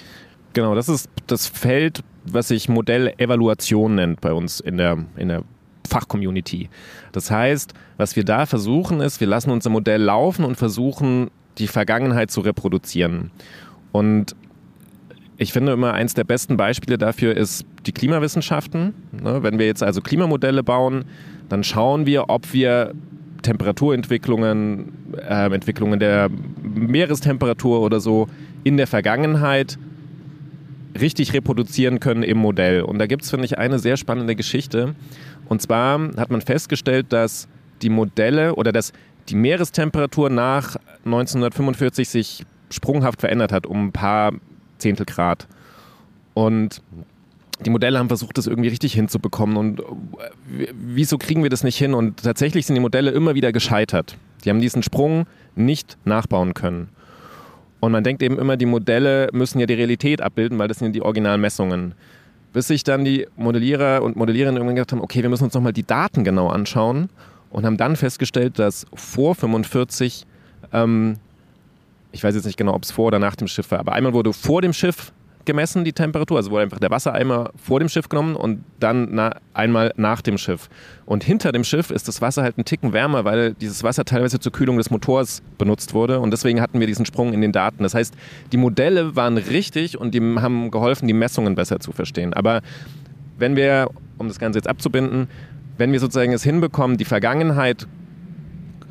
Genau, 0.54 0.74
das 0.74 0.88
ist 0.88 1.10
das 1.26 1.46
Feld, 1.48 2.02
was 2.24 2.48
sich 2.48 2.68
Modellevaluation 2.68 3.96
nennt 3.96 4.20
bei 4.20 4.32
uns 4.32 4.60
in 4.60 4.76
der, 4.78 5.04
in 5.16 5.28
der 5.28 5.42
Fachcommunity. 5.86 6.70
Das 7.12 7.30
heißt, 7.30 7.74
was 7.96 8.16
wir 8.16 8.24
da 8.24 8.46
versuchen 8.46 9.00
ist, 9.00 9.20
wir 9.20 9.26
lassen 9.26 9.50
unser 9.50 9.70
Modell 9.70 10.00
laufen 10.00 10.44
und 10.44 10.56
versuchen, 10.56 11.30
die 11.58 11.66
Vergangenheit 11.66 12.30
zu 12.30 12.40
reproduzieren. 12.40 13.32
Und 13.92 14.34
ich 15.36 15.52
finde 15.52 15.72
immer, 15.72 15.92
eins 15.92 16.14
der 16.14 16.24
besten 16.24 16.56
Beispiele 16.56 16.98
dafür 16.98 17.36
ist 17.36 17.66
die 17.86 17.92
Klimawissenschaften. 17.92 18.94
Ne, 19.10 19.42
wenn 19.42 19.58
wir 19.58 19.66
jetzt 19.66 19.82
also 19.82 20.00
Klimamodelle 20.00 20.62
bauen, 20.62 21.04
dann 21.48 21.64
schauen 21.64 22.06
wir, 22.06 22.30
ob 22.30 22.52
wir 22.52 22.94
Temperaturentwicklungen, 23.42 24.92
äh, 25.28 25.52
Entwicklungen 25.52 25.98
der 25.98 26.30
Meerestemperatur 26.62 27.80
oder 27.80 27.98
so 27.98 28.28
in 28.62 28.76
der 28.76 28.86
Vergangenheit 28.86 29.78
richtig 30.98 31.32
reproduzieren 31.32 32.00
können 32.00 32.22
im 32.22 32.38
Modell. 32.38 32.82
Und 32.82 32.98
da 32.98 33.06
gibt 33.06 33.22
es, 33.22 33.30
finde 33.30 33.46
ich, 33.46 33.58
eine 33.58 33.78
sehr 33.78 33.96
spannende 33.96 34.36
Geschichte. 34.36 34.94
Und 35.48 35.60
zwar 35.60 36.00
hat 36.16 36.30
man 36.30 36.40
festgestellt, 36.40 37.06
dass 37.12 37.48
die 37.82 37.90
Modelle 37.90 38.54
oder 38.54 38.72
dass 38.72 38.92
die 39.28 39.34
Meerestemperatur 39.34 40.30
nach 40.30 40.76
1945 41.04 42.08
sich 42.08 42.44
sprunghaft 42.70 43.20
verändert 43.20 43.52
hat, 43.52 43.66
um 43.66 43.86
ein 43.86 43.92
paar 43.92 44.32
Zehntel 44.78 45.06
Grad. 45.06 45.46
Und 46.34 46.82
die 47.64 47.70
Modelle 47.70 47.98
haben 47.98 48.08
versucht, 48.08 48.36
das 48.36 48.46
irgendwie 48.46 48.68
richtig 48.68 48.94
hinzubekommen. 48.94 49.56
Und 49.56 49.80
äh, 49.80 50.68
wieso 50.72 51.18
kriegen 51.18 51.42
wir 51.42 51.50
das 51.50 51.62
nicht 51.62 51.78
hin? 51.78 51.94
Und 51.94 52.22
tatsächlich 52.22 52.66
sind 52.66 52.74
die 52.74 52.80
Modelle 52.80 53.10
immer 53.10 53.34
wieder 53.34 53.52
gescheitert. 53.52 54.16
Die 54.44 54.50
haben 54.50 54.60
diesen 54.60 54.82
Sprung 54.82 55.26
nicht 55.54 55.96
nachbauen 56.04 56.54
können. 56.54 56.88
Und 57.84 57.92
man 57.92 58.02
denkt 58.02 58.22
eben 58.22 58.38
immer, 58.38 58.56
die 58.56 58.64
Modelle 58.64 59.28
müssen 59.32 59.60
ja 59.60 59.66
die 59.66 59.74
Realität 59.74 60.22
abbilden, 60.22 60.58
weil 60.58 60.68
das 60.68 60.78
sind 60.78 60.94
die 60.94 61.02
originalen 61.02 61.40
Messungen. 61.40 61.92
Bis 62.54 62.68
sich 62.68 62.82
dann 62.82 63.04
die 63.04 63.26
Modellierer 63.36 64.02
und 64.02 64.16
Modelliererinnen 64.16 64.56
irgendwann 64.56 64.76
gedacht 64.76 64.92
haben, 64.92 65.02
okay, 65.02 65.22
wir 65.22 65.28
müssen 65.28 65.44
uns 65.44 65.52
nochmal 65.52 65.74
die 65.74 65.82
Daten 65.82 66.24
genau 66.24 66.48
anschauen 66.48 67.10
und 67.50 67.66
haben 67.66 67.76
dann 67.76 67.96
festgestellt, 67.96 68.58
dass 68.58 68.86
vor 68.94 69.34
45, 69.34 70.24
ähm, 70.72 71.16
ich 72.12 72.24
weiß 72.24 72.34
jetzt 72.34 72.46
nicht 72.46 72.56
genau, 72.56 72.72
ob 72.72 72.84
es 72.84 72.90
vor 72.90 73.06
oder 73.06 73.18
nach 73.18 73.36
dem 73.36 73.48
Schiff 73.48 73.70
war, 73.70 73.80
aber 73.80 73.92
einmal 73.92 74.14
wurde 74.14 74.32
vor 74.32 74.62
dem 74.62 74.72
Schiff 74.72 75.12
gemessen, 75.44 75.84
die 75.84 75.92
Temperatur. 75.92 76.36
Also 76.36 76.50
wurde 76.50 76.64
einfach 76.64 76.78
der 76.78 76.90
Wassereimer 76.90 77.50
vor 77.56 77.78
dem 77.80 77.88
Schiff 77.88 78.08
genommen 78.08 78.36
und 78.36 78.64
dann 78.80 79.08
na, 79.12 79.36
einmal 79.52 79.92
nach 79.96 80.22
dem 80.22 80.38
Schiff. 80.38 80.68
Und 81.06 81.24
hinter 81.24 81.52
dem 81.52 81.64
Schiff 81.64 81.90
ist 81.90 82.08
das 82.08 82.20
Wasser 82.20 82.42
halt 82.42 82.56
einen 82.58 82.64
Ticken 82.64 82.92
wärmer, 82.92 83.24
weil 83.24 83.54
dieses 83.54 83.82
Wasser 83.82 84.04
teilweise 84.04 84.40
zur 84.40 84.52
Kühlung 84.52 84.76
des 84.76 84.90
Motors 84.90 85.42
benutzt 85.58 85.94
wurde. 85.94 86.20
Und 86.20 86.30
deswegen 86.30 86.60
hatten 86.60 86.80
wir 86.80 86.86
diesen 86.86 87.06
Sprung 87.06 87.32
in 87.32 87.40
den 87.40 87.52
Daten. 87.52 87.82
Das 87.82 87.94
heißt, 87.94 88.14
die 88.52 88.56
Modelle 88.56 89.16
waren 89.16 89.36
richtig 89.36 89.98
und 89.98 90.14
die 90.14 90.20
haben 90.20 90.70
geholfen, 90.70 91.08
die 91.08 91.14
Messungen 91.14 91.54
besser 91.54 91.80
zu 91.80 91.92
verstehen. 91.92 92.32
Aber 92.34 92.62
wenn 93.38 93.56
wir, 93.56 93.88
um 94.18 94.28
das 94.28 94.38
Ganze 94.38 94.58
jetzt 94.58 94.68
abzubinden, 94.68 95.28
wenn 95.76 95.92
wir 95.92 96.00
sozusagen 96.00 96.32
es 96.32 96.44
hinbekommen, 96.44 96.96
die 96.96 97.04
Vergangenheit 97.04 97.86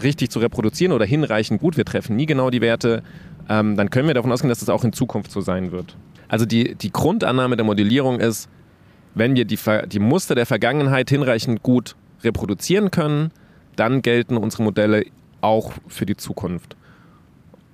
richtig 0.01 0.29
zu 0.29 0.39
reproduzieren 0.39 0.91
oder 0.91 1.05
hinreichend 1.05 1.61
gut, 1.61 1.77
wir 1.77 1.85
treffen 1.85 2.15
nie 2.15 2.25
genau 2.25 2.49
die 2.49 2.61
Werte, 2.61 3.03
ähm, 3.49 3.75
dann 3.75 3.89
können 3.89 4.07
wir 4.07 4.13
davon 4.13 4.31
ausgehen, 4.31 4.49
dass 4.49 4.59
das 4.59 4.69
auch 4.69 4.83
in 4.83 4.93
Zukunft 4.93 5.31
so 5.31 5.41
sein 5.41 5.71
wird. 5.71 5.95
Also 6.27 6.45
die, 6.45 6.75
die 6.75 6.91
Grundannahme 6.91 7.55
der 7.55 7.65
Modellierung 7.65 8.19
ist, 8.19 8.49
wenn 9.15 9.35
wir 9.35 9.45
die, 9.45 9.59
die 9.87 9.99
Muster 9.99 10.35
der 10.35 10.45
Vergangenheit 10.45 11.09
hinreichend 11.09 11.63
gut 11.63 11.95
reproduzieren 12.23 12.91
können, 12.91 13.31
dann 13.75 14.01
gelten 14.01 14.37
unsere 14.37 14.63
Modelle 14.63 15.05
auch 15.41 15.73
für 15.87 16.05
die 16.05 16.15
Zukunft. 16.15 16.75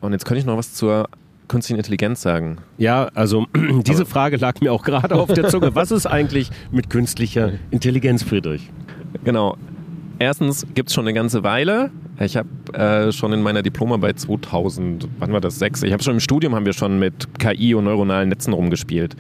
Und 0.01 0.13
jetzt 0.13 0.25
könnte 0.25 0.39
ich 0.39 0.46
noch 0.46 0.58
was 0.58 0.74
zur 0.74 1.08
künstlichen 1.48 1.79
Intelligenz 1.79 2.22
sagen. 2.22 2.58
Ja, 2.77 3.10
also 3.13 3.48
diese 3.86 4.06
Frage 4.06 4.38
lag 4.38 4.62
mir 4.62 4.72
auch 4.72 4.84
gerade 4.84 5.15
auf 5.15 5.34
der 5.34 5.50
Zunge. 5.50 5.75
Was 5.79 5.91
ist 5.91 6.06
eigentlich 6.06 6.50
mit 6.72 6.89
künstlicher 6.89 7.53
Intelligenz, 7.72 8.24
Friedrich? 8.24 8.72
Genau. 9.24 9.58
Erstens 10.20 10.65
gibt 10.75 10.89
es 10.89 10.96
schon 10.96 11.06
eine 11.06 11.13
ganze 11.13 11.44
Weile. 11.44 11.91
Ich 12.20 12.36
habe 12.36 12.50
äh, 12.74 13.12
schon 13.14 13.32
in 13.32 13.42
meiner 13.42 13.62
Diplomarbeit 13.62 14.20
2000, 14.20 15.08
wann 15.20 15.32
war 15.32 15.40
das, 15.40 15.58
sechs? 15.58 15.84
Ich 15.84 15.94
habe 15.94 16.04
schon 16.04 16.16
im 16.16 16.20
Studium 16.20 16.54
haben 16.54 16.66
wir 16.66 16.74
schon 16.74 17.00
mit 17.00 17.40
KI 17.40 17.74
und 17.74 17.86
neuronalen 17.86 18.28
Netzen 18.28 18.54
rumgespielt. 18.54 19.16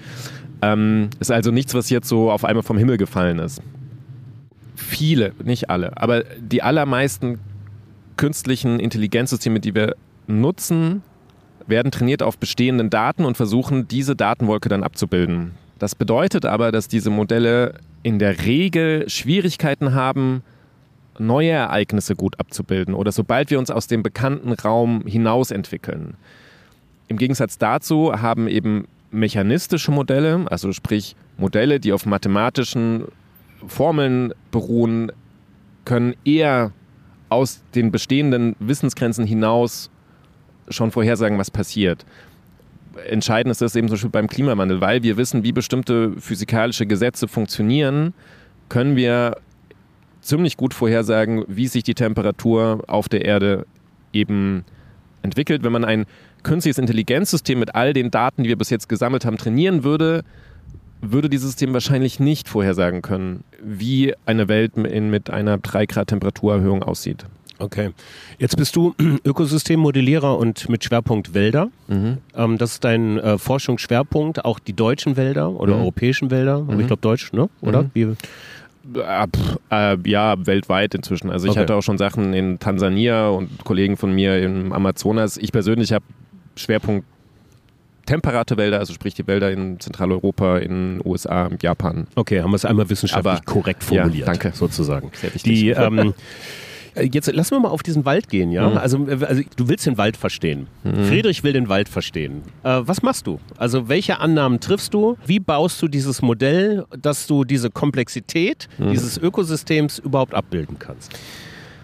Ähm, 0.61 1.09
ist 1.19 1.31
also 1.31 1.51
nichts, 1.51 1.73
was 1.73 1.89
jetzt 1.89 2.09
so 2.09 2.29
auf 2.29 2.43
einmal 2.43 2.63
vom 2.63 2.77
Himmel 2.77 2.97
gefallen 2.97 3.39
ist. 3.39 3.61
Viele, 4.75 5.33
nicht 5.43 5.69
alle, 5.69 5.95
aber 5.97 6.23
die 6.39 6.61
allermeisten 6.61 7.39
künstlichen 8.17 8.79
Intelligenzsysteme, 8.81 9.61
die 9.61 9.75
wir 9.75 9.95
nutzen, 10.27 11.01
werden 11.67 11.91
trainiert 11.91 12.21
auf 12.21 12.37
bestehenden 12.37 12.89
Daten 12.89 13.23
und 13.23 13.37
versuchen, 13.37 13.87
diese 13.87 14.15
Datenwolke 14.15 14.67
dann 14.67 14.83
abzubilden. 14.83 15.51
Das 15.77 15.95
bedeutet 15.95 16.45
aber, 16.45 16.73
dass 16.73 16.89
diese 16.89 17.09
Modelle 17.09 17.75
in 18.03 18.19
der 18.19 18.45
Regel 18.45 19.07
Schwierigkeiten 19.09 19.93
haben, 19.93 20.43
neue 21.19 21.51
Ereignisse 21.51 22.15
gut 22.15 22.39
abzubilden 22.39 22.93
oder 22.93 23.11
sobald 23.11 23.51
wir 23.51 23.59
uns 23.59 23.69
aus 23.69 23.87
dem 23.87 24.03
bekannten 24.03 24.53
Raum 24.53 25.03
hinaus 25.05 25.51
entwickeln. 25.51 26.15
Im 27.07 27.17
Gegensatz 27.17 27.57
dazu 27.57 28.13
haben 28.21 28.47
eben 28.47 28.87
mechanistische 29.11 29.91
Modelle, 29.91 30.45
also 30.49 30.71
sprich 30.71 31.15
Modelle, 31.37 31.79
die 31.79 31.93
auf 31.93 32.05
mathematischen 32.05 33.05
Formeln 33.65 34.33
beruhen, 34.51 35.11
können 35.85 36.15
eher 36.23 36.71
aus 37.29 37.61
den 37.75 37.91
bestehenden 37.91 38.55
Wissensgrenzen 38.59 39.25
hinaus 39.25 39.89
schon 40.69 40.91
vorhersagen, 40.91 41.37
was 41.37 41.51
passiert. 41.51 42.05
Entscheidend 43.07 43.51
ist 43.51 43.61
das 43.61 43.75
eben 43.75 43.87
zum 43.87 43.95
Beispiel 43.95 44.09
beim 44.09 44.27
Klimawandel, 44.27 44.81
weil 44.81 45.03
wir 45.03 45.17
wissen, 45.17 45.43
wie 45.43 45.51
bestimmte 45.51 46.13
physikalische 46.19 46.85
Gesetze 46.85 47.27
funktionieren, 47.27 48.13
können 48.67 48.95
wir 48.95 49.37
ziemlich 50.21 50.57
gut 50.57 50.73
vorhersagen, 50.73 51.43
wie 51.47 51.67
sich 51.67 51.83
die 51.83 51.95
Temperatur 51.95 52.83
auf 52.87 53.09
der 53.09 53.25
Erde 53.25 53.65
eben 54.13 54.65
entwickelt. 55.21 55.63
Wenn 55.63 55.71
man 55.71 55.85
ein 55.85 56.05
künstliches 56.43 56.77
Intelligenzsystem 56.77 57.59
mit 57.59 57.75
all 57.75 57.93
den 57.93 58.11
Daten, 58.11 58.43
die 58.43 58.49
wir 58.49 58.57
bis 58.57 58.69
jetzt 58.69 58.89
gesammelt 58.89 59.25
haben, 59.25 59.37
trainieren 59.37 59.83
würde, 59.83 60.23
würde 61.01 61.29
dieses 61.29 61.51
System 61.51 61.73
wahrscheinlich 61.73 62.19
nicht 62.19 62.49
vorhersagen 62.49 63.01
können, 63.01 63.43
wie 63.63 64.13
eine 64.25 64.47
Welt 64.47 64.75
mit 64.77 65.29
einer 65.29 65.57
3 65.57 65.85
Grad 65.85 66.07
Temperaturerhöhung 66.07 66.83
aussieht. 66.83 67.25
Okay. 67.59 67.91
Jetzt 68.37 68.55
bist 68.55 68.75
du 68.75 68.95
Ökosystemmodellierer 69.25 70.37
und 70.37 70.69
mit 70.69 70.83
Schwerpunkt 70.83 71.33
Wälder. 71.33 71.69
Mhm. 71.87 72.17
Ähm, 72.33 72.57
das 72.57 72.73
ist 72.73 72.83
dein 72.83 73.17
äh, 73.17 73.37
Forschungsschwerpunkt, 73.37 74.45
auch 74.45 74.59
die 74.59 74.73
deutschen 74.73 75.17
Wälder 75.17 75.51
oder 75.51 75.75
mhm. 75.75 75.81
europäischen 75.81 76.31
Wälder. 76.31 76.55
Aber 76.55 76.73
ich 76.73 76.79
mhm. 76.79 76.87
glaube 76.87 77.01
Deutsch, 77.01 77.33
ne? 77.33 77.49
Oder? 77.61 77.83
Mhm. 77.83 77.91
Wie, 77.93 78.07
äh, 79.69 79.97
ja, 80.05 80.45
weltweit 80.45 80.95
inzwischen. 80.95 81.29
Also 81.29 81.45
ich 81.45 81.51
okay. 81.51 81.61
hatte 81.61 81.75
auch 81.75 81.81
schon 81.81 81.97
Sachen 81.97 82.33
in 82.33 82.59
Tansania 82.59 83.29
und 83.29 83.63
Kollegen 83.63 83.97
von 83.97 84.13
mir 84.13 84.41
im 84.41 84.71
Amazonas. 84.71 85.37
Ich 85.37 85.51
persönlich 85.51 85.93
habe 85.93 86.05
Schwerpunkt 86.55 87.05
temperate 88.05 88.57
Wälder, 88.57 88.79
also 88.79 88.93
sprich 88.93 89.13
die 89.13 89.27
Wälder 89.27 89.51
in 89.51 89.79
Zentraleuropa, 89.79 90.57
in 90.57 90.99
USA, 91.05 91.49
Japan. 91.61 92.07
Okay, 92.15 92.41
haben 92.41 92.51
wir 92.51 92.55
es 92.55 92.65
einmal 92.65 92.89
wissenschaftlich 92.89 93.33
Aber, 93.33 93.41
korrekt 93.45 93.83
formuliert, 93.83 94.27
ja, 94.27 94.33
danke. 94.33 94.51
sozusagen. 94.55 95.11
Sehr 95.13 95.33
wichtig. 95.33 95.53
Die, 95.53 95.69
ähm, 95.69 95.99
Äh, 95.99 96.13
jetzt 97.01 97.31
lassen 97.31 97.55
wir 97.55 97.59
mal 97.59 97.69
auf 97.69 97.83
diesen 97.83 98.05
Wald 98.05 98.29
gehen, 98.29 98.51
ja? 98.51 98.69
Mhm. 98.69 98.77
Also, 98.77 99.07
äh, 99.07 99.25
also 99.25 99.41
du 99.55 99.67
willst 99.67 99.85
den 99.85 99.97
Wald 99.97 100.17
verstehen. 100.17 100.67
Mhm. 100.83 101.05
Friedrich 101.05 101.43
will 101.43 101.53
den 101.53 101.69
Wald 101.69 101.89
verstehen. 101.89 102.41
Äh, 102.63 102.81
was 102.83 103.01
machst 103.01 103.27
du? 103.27 103.39
Also 103.57 103.89
welche 103.89 104.19
Annahmen 104.19 104.59
triffst 104.59 104.93
du? 104.93 105.17
Wie 105.25 105.39
baust 105.39 105.81
du 105.81 105.87
dieses 105.87 106.21
Modell, 106.21 106.85
dass 106.97 107.27
du 107.27 107.43
diese 107.43 107.69
Komplexität 107.69 108.67
mhm. 108.77 108.91
dieses 108.91 109.17
Ökosystems 109.17 109.99
überhaupt 109.99 110.33
abbilden 110.33 110.77
kannst? 110.79 111.13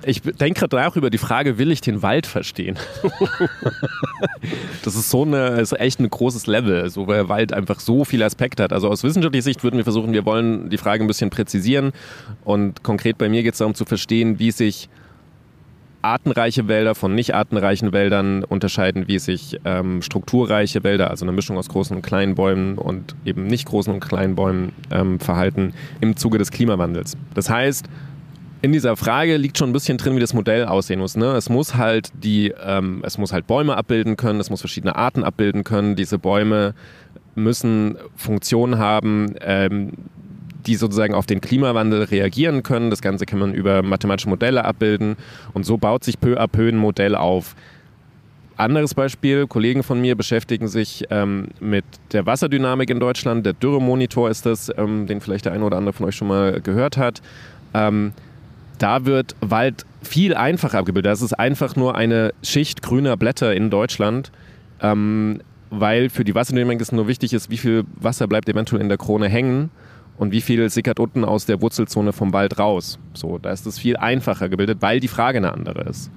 Ich 0.07 0.21
denke 0.21 0.59
gerade 0.59 0.87
auch 0.87 0.95
über 0.95 1.09
die 1.09 1.17
Frage, 1.17 1.57
will 1.57 1.71
ich 1.71 1.81
den 1.81 2.03
Wald 2.03 2.27
verstehen? 2.27 2.77
das 4.83 4.95
ist 4.95 5.09
so 5.09 5.23
eine, 5.23 5.59
ist 5.59 5.71
echt 5.79 5.99
ein 5.99 6.07
großes 6.07 6.45
Level, 6.45 6.91
so 6.91 7.07
weil 7.07 7.15
der 7.15 7.29
Wald 7.29 7.53
einfach 7.53 7.79
so 7.79 8.05
viele 8.05 8.23
Aspekte 8.23 8.61
hat. 8.61 8.71
Also 8.71 8.87
aus 8.87 9.03
wissenschaftlicher 9.03 9.43
Sicht 9.43 9.63
würden 9.63 9.77
wir 9.77 9.83
versuchen, 9.83 10.13
wir 10.13 10.23
wollen 10.23 10.69
die 10.69 10.77
Frage 10.77 11.03
ein 11.03 11.07
bisschen 11.07 11.31
präzisieren 11.31 11.91
und 12.43 12.83
konkret 12.83 13.17
bei 13.17 13.29
mir 13.29 13.41
geht 13.41 13.53
es 13.53 13.57
darum 13.57 13.73
zu 13.73 13.85
verstehen, 13.85 14.37
wie 14.37 14.51
sich 14.51 14.89
artenreiche 16.05 16.67
Wälder 16.67 16.95
von 16.95 17.15
nicht 17.15 17.33
artenreichen 17.33 17.91
Wäldern 17.91 18.43
unterscheiden, 18.43 19.07
wie 19.07 19.19
sich 19.19 19.59
ähm, 19.65 20.01
strukturreiche 20.01 20.83
Wälder, 20.83 21.09
also 21.09 21.25
eine 21.25 21.31
Mischung 21.31 21.57
aus 21.57 21.67
großen 21.67 21.95
und 21.95 22.01
kleinen 22.01 22.35
Bäumen 22.35 22.77
und 22.77 23.15
eben 23.25 23.47
nicht 23.47 23.67
großen 23.67 23.93
und 23.93 23.99
kleinen 23.99 24.35
Bäumen 24.35 24.71
ähm, 24.91 25.19
verhalten 25.19 25.73
im 26.01 26.15
Zuge 26.15 26.37
des 26.37 26.51
Klimawandels. 26.51 27.17
Das 27.33 27.49
heißt, 27.49 27.87
in 28.61 28.71
dieser 28.71 28.95
Frage 28.95 29.37
liegt 29.37 29.57
schon 29.57 29.69
ein 29.69 29.73
bisschen 29.73 29.97
drin, 29.97 30.15
wie 30.15 30.19
das 30.19 30.33
Modell 30.33 30.65
aussehen 30.65 30.99
muss. 30.99 31.15
Ne? 31.17 31.33
Es 31.33 31.49
muss 31.49 31.75
halt 31.75 32.11
die, 32.23 32.53
ähm, 32.63 33.01
es 33.05 33.17
muss 33.17 33.33
halt 33.33 33.47
Bäume 33.47 33.75
abbilden 33.75 34.17
können, 34.17 34.39
es 34.39 34.49
muss 34.49 34.61
verschiedene 34.61 34.95
Arten 34.95 35.23
abbilden 35.23 35.63
können. 35.63 35.95
Diese 35.95 36.17
Bäume 36.17 36.73
müssen 37.35 37.97
Funktionen 38.15 38.77
haben, 38.79 39.35
ähm, 39.41 39.91
die 40.65 40.75
sozusagen 40.75 41.13
auf 41.13 41.25
den 41.25 41.41
Klimawandel 41.41 42.03
reagieren 42.03 42.63
können. 42.63 42.89
Das 42.89 43.01
Ganze 43.01 43.25
kann 43.25 43.39
man 43.39 43.53
über 43.53 43.81
mathematische 43.83 44.29
Modelle 44.29 44.65
abbilden 44.65 45.15
und 45.53 45.65
so 45.65 45.77
baut 45.77 46.03
sich 46.03 46.19
peu 46.19 46.39
à 46.39 46.47
peu 46.47 46.67
ein 46.69 46.77
Modell 46.77 47.15
auf. 47.15 47.55
Anderes 48.57 48.93
Beispiel, 48.93 49.47
Kollegen 49.47 49.83
von 49.83 49.99
mir 49.99 50.15
beschäftigen 50.15 50.69
sich 50.69 51.03
ähm, 51.09 51.49
mit 51.59 51.83
der 52.13 52.25
Wasserdynamik 52.25 52.89
in 52.89 53.01
Deutschland. 53.01 53.45
Der 53.45 53.51
Dürremonitor 53.51 54.29
ist 54.29 54.45
das, 54.45 54.71
ähm, 54.77 55.07
den 55.07 55.19
vielleicht 55.19 55.45
der 55.45 55.51
eine 55.51 55.65
oder 55.65 55.77
andere 55.77 55.91
von 55.91 56.05
euch 56.05 56.15
schon 56.15 56.29
mal 56.29 56.61
gehört 56.61 56.95
hat. 56.95 57.21
Ähm, 57.73 58.13
da 58.77 59.05
wird 59.05 59.35
Wald 59.41 59.85
viel 60.03 60.33
einfacher 60.35 60.79
abgebildet. 60.79 61.11
Das 61.11 61.21
ist 61.21 61.33
einfach 61.33 61.75
nur 61.75 61.95
eine 61.95 62.33
Schicht 62.43 62.81
grüner 62.81 63.17
Blätter 63.17 63.53
in 63.53 63.69
Deutschland, 63.69 64.31
ähm, 64.81 65.41
weil 65.69 66.09
für 66.09 66.23
die 66.23 66.33
Wasserdynamik 66.33 66.79
es 66.79 66.93
nur 66.93 67.09
wichtig 67.09 67.33
ist, 67.33 67.49
wie 67.49 67.57
viel 67.57 67.83
Wasser 67.95 68.27
bleibt 68.27 68.47
eventuell 68.47 68.81
in 68.81 68.87
der 68.87 68.97
Krone 68.97 69.27
hängen 69.27 69.69
und 70.17 70.31
wie 70.31 70.41
viel 70.41 70.69
sickert 70.69 70.99
unten 70.99 71.25
aus 71.25 71.45
der 71.45 71.61
Wurzelzone 71.61 72.13
vom 72.13 72.33
Wald 72.33 72.59
raus. 72.59 72.99
So, 73.13 73.37
da 73.37 73.51
ist 73.51 73.65
es 73.65 73.79
viel 73.79 73.97
einfacher 73.97 74.49
gebildet, 74.49 74.81
weil 74.81 74.99
die 74.99 75.07
Frage 75.07 75.37
eine 75.37 75.53
andere 75.53 75.83
ist. 75.83 76.11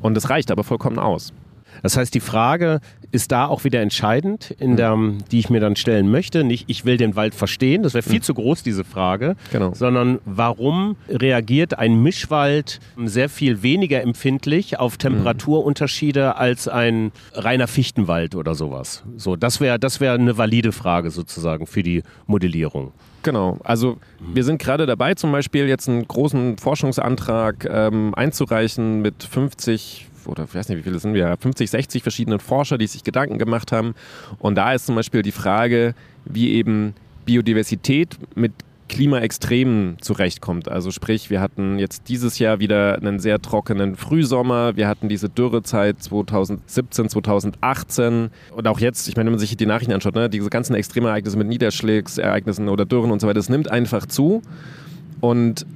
Und 0.00 0.16
es 0.16 0.30
reicht 0.30 0.50
aber 0.50 0.64
vollkommen 0.64 0.98
aus. 0.98 1.32
Das 1.82 1.96
heißt, 1.96 2.14
die 2.14 2.20
Frage 2.20 2.80
ist 3.10 3.32
da 3.32 3.46
auch 3.46 3.64
wieder 3.64 3.80
entscheidend, 3.80 4.54
in 4.58 4.76
der, 4.76 4.96
die 5.30 5.38
ich 5.38 5.48
mir 5.50 5.60
dann 5.60 5.76
stellen 5.76 6.10
möchte. 6.10 6.44
Nicht, 6.44 6.64
ich 6.68 6.84
will 6.84 6.96
den 6.98 7.16
Wald 7.16 7.34
verstehen, 7.34 7.82
das 7.82 7.94
wäre 7.94 8.02
viel 8.02 8.22
zu 8.22 8.34
groß, 8.34 8.62
diese 8.62 8.84
Frage, 8.84 9.34
Genau. 9.50 9.72
sondern 9.74 10.18
warum 10.26 10.96
reagiert 11.08 11.78
ein 11.78 12.02
Mischwald 12.02 12.80
sehr 13.04 13.28
viel 13.28 13.62
weniger 13.62 14.02
empfindlich 14.02 14.78
auf 14.78 14.98
Temperaturunterschiede 14.98 16.36
als 16.36 16.68
ein 16.68 17.12
reiner 17.32 17.66
Fichtenwald 17.66 18.34
oder 18.34 18.54
sowas? 18.54 19.02
So, 19.16 19.36
das 19.36 19.60
wäre 19.60 19.78
das 19.78 20.00
wäre 20.00 20.14
eine 20.14 20.36
valide 20.36 20.72
Frage 20.72 21.10
sozusagen 21.10 21.66
für 21.66 21.82
die 21.82 22.02
Modellierung. 22.26 22.92
Genau, 23.22 23.58
also 23.64 23.98
wir 24.32 24.44
sind 24.44 24.58
gerade 24.60 24.86
dabei, 24.86 25.14
zum 25.14 25.32
Beispiel 25.32 25.66
jetzt 25.66 25.88
einen 25.88 26.06
großen 26.06 26.56
Forschungsantrag 26.58 27.66
ähm, 27.70 28.14
einzureichen 28.14 29.02
mit 29.02 29.24
50 29.24 30.06
oder 30.28 30.44
ich 30.44 30.54
weiß 30.54 30.68
nicht, 30.68 30.78
wie 30.78 30.82
viele 30.82 30.98
sind 30.98 31.14
wir, 31.14 31.36
50, 31.38 31.70
60 31.70 32.02
verschiedenen 32.02 32.40
Forscher, 32.40 32.78
die 32.78 32.86
sich 32.86 33.04
Gedanken 33.04 33.38
gemacht 33.38 33.72
haben. 33.72 33.94
Und 34.38 34.56
da 34.56 34.72
ist 34.72 34.86
zum 34.86 34.94
Beispiel 34.94 35.22
die 35.22 35.32
Frage, 35.32 35.94
wie 36.24 36.52
eben 36.52 36.94
Biodiversität 37.24 38.16
mit 38.34 38.52
Klimaextremen 38.88 39.96
zurechtkommt. 40.00 40.68
Also 40.68 40.90
sprich, 40.90 41.30
wir 41.30 41.40
hatten 41.40 41.78
jetzt 41.78 42.08
dieses 42.08 42.38
Jahr 42.38 42.58
wieder 42.58 42.96
einen 42.96 43.20
sehr 43.20 43.40
trockenen 43.40 43.96
Frühsommer, 43.96 44.76
wir 44.76 44.88
hatten 44.88 45.08
diese 45.08 45.28
Dürrezeit 45.28 46.02
2017, 46.02 47.08
2018 47.10 48.30
und 48.56 48.66
auch 48.66 48.80
jetzt, 48.80 49.08
ich 49.08 49.16
meine, 49.16 49.26
wenn 49.26 49.34
man 49.34 49.40
sich 49.40 49.56
die 49.56 49.66
Nachrichten 49.66 49.92
anschaut, 49.92 50.14
ne, 50.14 50.28
diese 50.28 50.50
ganzen 50.50 50.74
Extremereignisse 50.74 51.36
mit 51.36 51.48
Niederschlagsereignissen 51.48 52.68
oder 52.68 52.86
Dürren 52.86 53.10
und 53.10 53.20
so 53.20 53.26
weiter, 53.26 53.34
das 53.34 53.48
nimmt 53.48 53.70
einfach 53.70 54.06
zu. 54.06 54.42
Und 55.20 55.66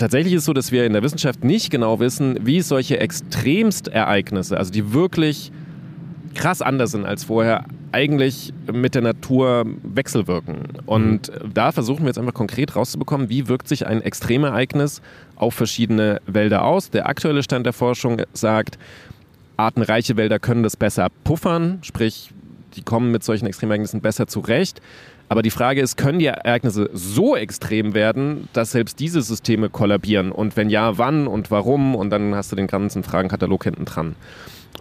tatsächlich 0.00 0.34
ist 0.34 0.40
es 0.40 0.46
so, 0.46 0.52
dass 0.52 0.72
wir 0.72 0.84
in 0.84 0.92
der 0.92 1.02
Wissenschaft 1.02 1.44
nicht 1.44 1.70
genau 1.70 2.00
wissen, 2.00 2.38
wie 2.44 2.60
solche 2.60 2.98
Extremstereignisse, 2.98 4.56
also 4.56 4.72
die 4.72 4.92
wirklich 4.92 5.52
krass 6.34 6.62
anders 6.62 6.92
sind 6.92 7.04
als 7.04 7.24
vorher, 7.24 7.64
eigentlich 7.92 8.52
mit 8.72 8.94
der 8.94 9.02
Natur 9.02 9.64
wechselwirken. 9.82 10.62
Und 10.86 11.32
da 11.52 11.72
versuchen 11.72 12.02
wir 12.02 12.06
jetzt 12.06 12.18
einfach 12.18 12.34
konkret 12.34 12.76
rauszubekommen, 12.76 13.28
wie 13.28 13.48
wirkt 13.48 13.68
sich 13.68 13.86
ein 13.86 14.00
Extremereignis 14.00 15.02
auf 15.34 15.54
verschiedene 15.54 16.20
Wälder 16.26 16.64
aus. 16.64 16.90
Der 16.90 17.08
aktuelle 17.08 17.42
Stand 17.42 17.66
der 17.66 17.72
Forschung 17.72 18.22
sagt, 18.32 18.78
artenreiche 19.56 20.16
Wälder 20.16 20.38
können 20.38 20.62
das 20.62 20.76
besser 20.76 21.08
puffern, 21.24 21.80
sprich, 21.82 22.30
die 22.76 22.82
kommen 22.82 23.10
mit 23.10 23.24
solchen 23.24 23.46
Extremereignissen 23.46 24.00
besser 24.00 24.28
zurecht. 24.28 24.80
Aber 25.30 25.42
die 25.42 25.50
Frage 25.50 25.80
ist, 25.80 25.96
können 25.96 26.18
die 26.18 26.26
Ereignisse 26.26 26.90
so 26.92 27.36
extrem 27.36 27.94
werden, 27.94 28.48
dass 28.52 28.72
selbst 28.72 28.98
diese 28.98 29.22
Systeme 29.22 29.70
kollabieren? 29.70 30.32
Und 30.32 30.56
wenn 30.56 30.70
ja, 30.70 30.98
wann 30.98 31.28
und 31.28 31.52
warum? 31.52 31.94
Und 31.94 32.10
dann 32.10 32.34
hast 32.34 32.50
du 32.50 32.56
den 32.56 32.66
ganzen 32.66 33.04
Fragenkatalog 33.04 33.62
hinten 33.62 33.84
dran. 33.84 34.16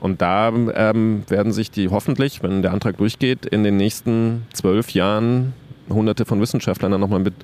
Und 0.01 0.23
da 0.23 0.47
ähm, 0.49 1.23
werden 1.27 1.51
sich 1.51 1.69
die 1.69 1.89
hoffentlich, 1.89 2.41
wenn 2.41 2.63
der 2.63 2.73
Antrag 2.73 2.97
durchgeht, 2.97 3.45
in 3.45 3.63
den 3.63 3.77
nächsten 3.77 4.47
zwölf 4.51 4.89
Jahren 4.89 5.53
hunderte 5.87 6.25
von 6.25 6.41
Wissenschaftlern 6.41 6.93
dann 6.93 7.01
nochmal 7.01 7.19
mit 7.19 7.35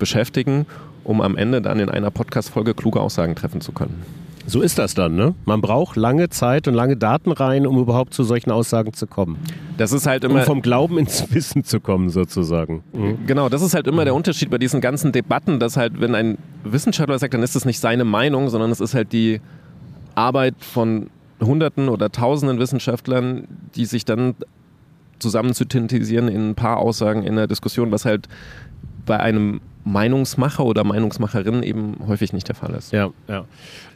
beschäftigen, 0.00 0.66
um 1.04 1.20
am 1.20 1.36
Ende 1.36 1.62
dann 1.62 1.78
in 1.78 1.88
einer 1.88 2.10
Podcast-Folge 2.10 2.74
kluge 2.74 3.00
Aussagen 3.00 3.36
treffen 3.36 3.60
zu 3.60 3.70
können. 3.70 4.04
So 4.48 4.62
ist 4.62 4.78
das 4.78 4.94
dann, 4.94 5.14
ne? 5.14 5.34
Man 5.44 5.60
braucht 5.60 5.96
lange 5.96 6.30
Zeit 6.30 6.66
und 6.68 6.74
lange 6.74 6.96
Datenreihen, 6.96 7.66
um 7.66 7.78
überhaupt 7.78 8.14
zu 8.14 8.24
solchen 8.24 8.50
Aussagen 8.50 8.94
zu 8.94 9.06
kommen. 9.06 9.36
Das 9.76 9.92
ist 9.92 10.06
halt 10.06 10.24
Um 10.24 10.30
immer. 10.32 10.42
vom 10.42 10.62
Glauben 10.62 10.98
ins 10.98 11.30
Wissen 11.34 11.64
zu 11.64 11.80
kommen, 11.80 12.08
sozusagen. 12.08 12.82
Mhm. 12.92 13.26
Genau, 13.26 13.48
das 13.50 13.60
ist 13.60 13.74
halt 13.74 13.86
immer 13.86 14.04
der 14.04 14.14
Unterschied 14.14 14.50
bei 14.50 14.56
diesen 14.58 14.80
ganzen 14.80 15.12
Debatten, 15.12 15.60
dass 15.60 15.76
halt, 15.76 16.00
wenn 16.00 16.14
ein 16.14 16.38
Wissenschaftler 16.64 17.18
sagt, 17.18 17.34
dann 17.34 17.42
ist 17.42 17.56
es 17.56 17.66
nicht 17.66 17.78
seine 17.78 18.04
Meinung, 18.04 18.48
sondern 18.48 18.70
es 18.70 18.80
ist 18.80 18.94
halt 18.94 19.12
die 19.12 19.40
Arbeit 20.14 20.54
von 20.60 21.10
Hunderten 21.40 21.88
oder 21.90 22.10
Tausenden 22.10 22.58
Wissenschaftlern, 22.58 23.46
die 23.76 23.84
sich 23.84 24.04
dann 24.04 24.34
zusammen 25.18 25.52
zu 25.52 25.64
synthetisieren 25.70 26.28
in 26.28 26.50
ein 26.50 26.54
paar 26.54 26.78
Aussagen 26.78 27.22
in 27.22 27.36
der 27.36 27.46
Diskussion, 27.48 27.92
was 27.92 28.04
halt 28.04 28.28
bei 29.04 29.20
einem 29.20 29.60
Meinungsmacher 29.88 30.64
oder 30.64 30.84
Meinungsmacherin 30.84 31.62
eben 31.62 31.96
häufig 32.06 32.32
nicht 32.32 32.48
der 32.48 32.54
Fall 32.54 32.74
ist. 32.74 32.92
Ja, 32.92 33.10
ja. 33.26 33.44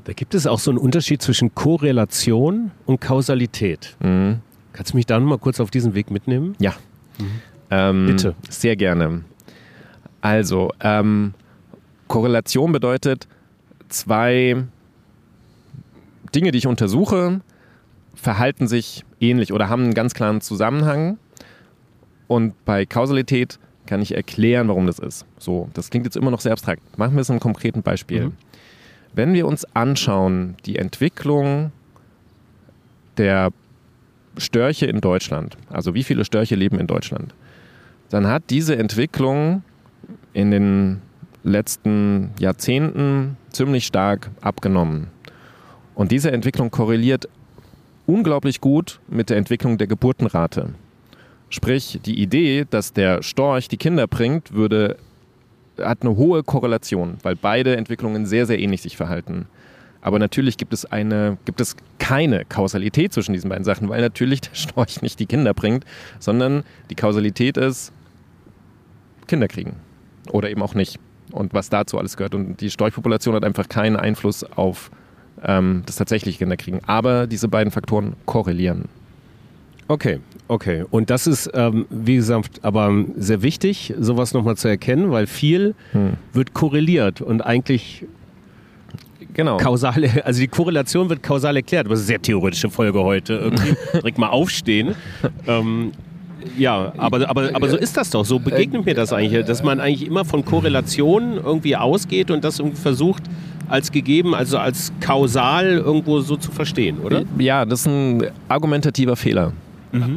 Da 0.05 0.13
gibt 0.13 0.35
es 0.35 0.47
auch 0.47 0.59
so 0.59 0.71
einen 0.71 0.79
Unterschied 0.79 1.23
zwischen 1.23 1.55
Korrelation 1.55 2.71
und 2.87 3.01
Kausalität. 3.01 3.97
Mhm. 4.01 4.41
Kannst 4.73 4.93
du 4.93 4.97
mich 4.97 5.07
da 5.07 5.21
noch 5.21 5.29
mal 5.29 5.39
kurz 5.39 5.61
auf 5.61 5.71
diesen 5.71 5.95
Weg 5.95 6.11
mitnehmen? 6.11 6.57
Ja. 6.59 6.75
Ähm, 7.71 8.07
Bitte. 8.07 8.35
Sehr 8.49 8.77
gerne. 8.77 9.23
Also, 10.21 10.71
ähm, 10.81 11.35
Korrelation 12.09 12.73
bedeutet, 12.73 13.29
zwei 13.89 14.65
Dinge, 16.35 16.53
die 16.53 16.59
ich 16.59 16.67
untersuche, 16.67 17.41
verhalten 18.15 18.67
sich 18.67 19.05
ähnlich 19.21 19.53
oder 19.53 19.69
haben 19.69 19.85
einen 19.85 19.95
ganz 19.95 20.15
klaren 20.15 20.41
Zusammenhang. 20.41 21.19
Und 22.29 22.65
bei 22.65 22.87
Kausalität 22.87 23.59
kann 23.93 24.01
ich 24.01 24.17
erklären, 24.17 24.69
warum 24.69 24.87
das 24.87 24.99
ist. 24.99 25.27
So, 25.37 25.69
das 25.75 25.91
klingt 25.91 26.07
jetzt 26.07 26.17
immer 26.17 26.31
noch 26.31 26.41
sehr 26.41 26.53
abstrakt. 26.53 26.81
Machen 26.97 27.15
wir 27.15 27.21
es 27.21 27.29
in 27.29 27.35
einem 27.35 27.41
konkreten 27.41 27.83
Beispiel. 27.83 28.29
Mhm. 28.29 28.33
Wenn 29.13 29.35
wir 29.35 29.47
uns 29.47 29.67
anschauen, 29.75 30.57
die 30.65 30.77
Entwicklung 30.77 31.73
der 33.19 33.51
Störche 34.39 34.87
in 34.87 35.03
Deutschland, 35.03 35.59
also 35.69 35.93
wie 35.93 36.05
viele 36.05 36.25
Störche 36.25 36.55
leben 36.55 36.81
in 36.81 36.87
Deutschland, 36.87 37.35
dann 38.09 38.29
hat 38.29 38.45
diese 38.49 38.77
Entwicklung 38.77 39.63
in 40.33 40.51
den 40.51 41.03
letzten 41.43 42.31
Jahrzehnten 42.39 43.37
ziemlich 43.51 43.85
stark 43.85 44.31
abgenommen. 44.41 45.09
Und 45.95 46.13
diese 46.13 46.33
Entwicklung 46.33 46.71
korreliert 46.71 47.29
unglaublich 48.07 48.63
gut 48.63 49.01
mit 49.07 49.29
der 49.29 49.37
Entwicklung 49.37 49.77
der 49.77 49.87
Geburtenrate. 49.87 50.71
Sprich, 51.53 52.01
die 52.03 52.19
Idee, 52.19 52.65
dass 52.69 52.95
der 52.95 53.23
Storch 53.23 53.69
die 53.69 53.77
Kinder 53.77 54.07
bringt, 54.07 54.55
würde, 54.55 54.97
hat 55.79 56.01
eine 56.01 56.17
hohe 56.17 56.43
Korrelation, 56.43 57.19
weil 57.23 57.37
beide 57.37 57.77
Entwicklungen 57.77 58.25
sehr, 58.25 58.47
sehr 58.47 58.59
ähnlich 58.59 58.81
sich 58.81 58.97
verhalten. 58.97 59.47
Aber 60.01 60.19
natürlich 60.19 60.57
gibt 60.57 60.73
es, 60.73 60.87
eine, 60.87 61.37
gibt 61.45 61.61
es 61.61 61.77
keine 61.99 62.47
Kausalität 62.47 63.13
zwischen 63.13 63.35
diesen 63.35 63.51
beiden 63.51 63.65
Sachen, 63.65 63.91
weil 63.91 64.01
natürlich 64.01 64.41
der 64.41 64.55
Storch 64.55 65.03
nicht 65.03 65.21
die 65.21 65.27
Kinder 65.27 65.53
bringt, 65.53 65.85
sondern 66.21 66.65
die 66.89 66.95
Kausalität 66.95 67.59
ist 67.59 67.93
Kinder 69.27 69.47
kriegen. 69.47 69.77
Oder 70.31 70.49
eben 70.49 70.63
auch 70.63 70.75
nicht. 70.75 70.99
Und 71.33 71.53
was 71.53 71.69
dazu 71.69 71.99
alles 71.99 72.17
gehört. 72.17 72.35
Und 72.35 72.63
die 72.63 72.71
Storchpopulation 72.71 73.35
hat 73.35 73.45
einfach 73.45 73.69
keinen 73.69 73.97
Einfluss 73.97 74.43
auf 74.43 74.91
ähm, 75.43 75.83
das 75.85 75.97
tatsächliche 75.97 76.39
Kinderkriegen. 76.39 76.81
Aber 76.87 77.27
diese 77.27 77.49
beiden 77.49 77.71
Faktoren 77.71 78.15
korrelieren. 78.25 78.89
Okay, 79.89 80.21
okay. 80.49 80.85
Und 80.91 81.11
das 81.11 81.27
ist, 81.27 81.51
ähm, 81.55 81.87
wie 81.91 82.17
gesagt, 82.17 82.61
aber 82.63 82.93
sehr 83.17 83.43
wichtig, 83.43 83.95
sowas 83.99 84.35
nochmal 84.35 84.57
zu 84.57 84.69
erkennen, 84.69 85.11
weil 85.11 85.27
viel 85.27 85.75
Hm. 85.93 86.15
wird 86.33 86.53
korreliert 86.55 87.21
und 87.21 87.41
eigentlich 87.43 88.05
Genau. 89.35 89.57
kausale, 89.57 90.11
also 90.27 90.41
die 90.41 90.49
Korrelation 90.49 91.09
wird 91.09 91.23
kausal 91.23 91.57
erklärt. 91.57 91.87
Aber 91.87 91.95
das 91.95 92.01
ist 92.03 92.07
eine 92.09 92.15
sehr 92.19 92.23
theoretische 92.23 92.69
Folge 92.71 93.03
heute. 93.03 93.35
Irgendwie 93.35 93.75
direkt 93.95 94.19
mal 94.19 94.29
aufstehen. 94.29 94.95
Ähm, 95.47 95.93
ja, 96.59 96.93
aber, 96.99 97.29
aber, 97.29 97.51
aber 97.55 97.69
so 97.69 97.77
ist 97.77 97.97
das 97.97 98.11
doch. 98.11 98.25
So 98.25 98.39
begegnet 98.39 98.85
mir 98.85 98.95
das 98.95 99.13
eigentlich, 99.13 99.45
dass 99.47 99.63
man 99.63 99.81
eigentlich 99.81 100.07
immer 100.07 100.25
von 100.25 100.45
Korrelationen 100.45 101.37
irgendwie 101.37 101.77
ausgeht 101.77 102.31
und 102.31 102.45
das 102.45 102.59
irgendwie 102.59 102.81
versucht 102.81 103.23
als 103.69 103.91
gegeben, 103.93 104.35
also 104.35 104.59
als 104.59 104.93
kausal 105.01 105.79
irgendwo 105.79 106.21
so 106.21 106.37
zu 106.37 106.51
verstehen, 106.51 106.99
oder? 106.99 107.23
Ja, 107.39 107.65
das 107.65 107.81
ist 107.81 107.87
ein 107.87 108.25
argumentativer 108.49 109.17
Fehler. 109.17 109.53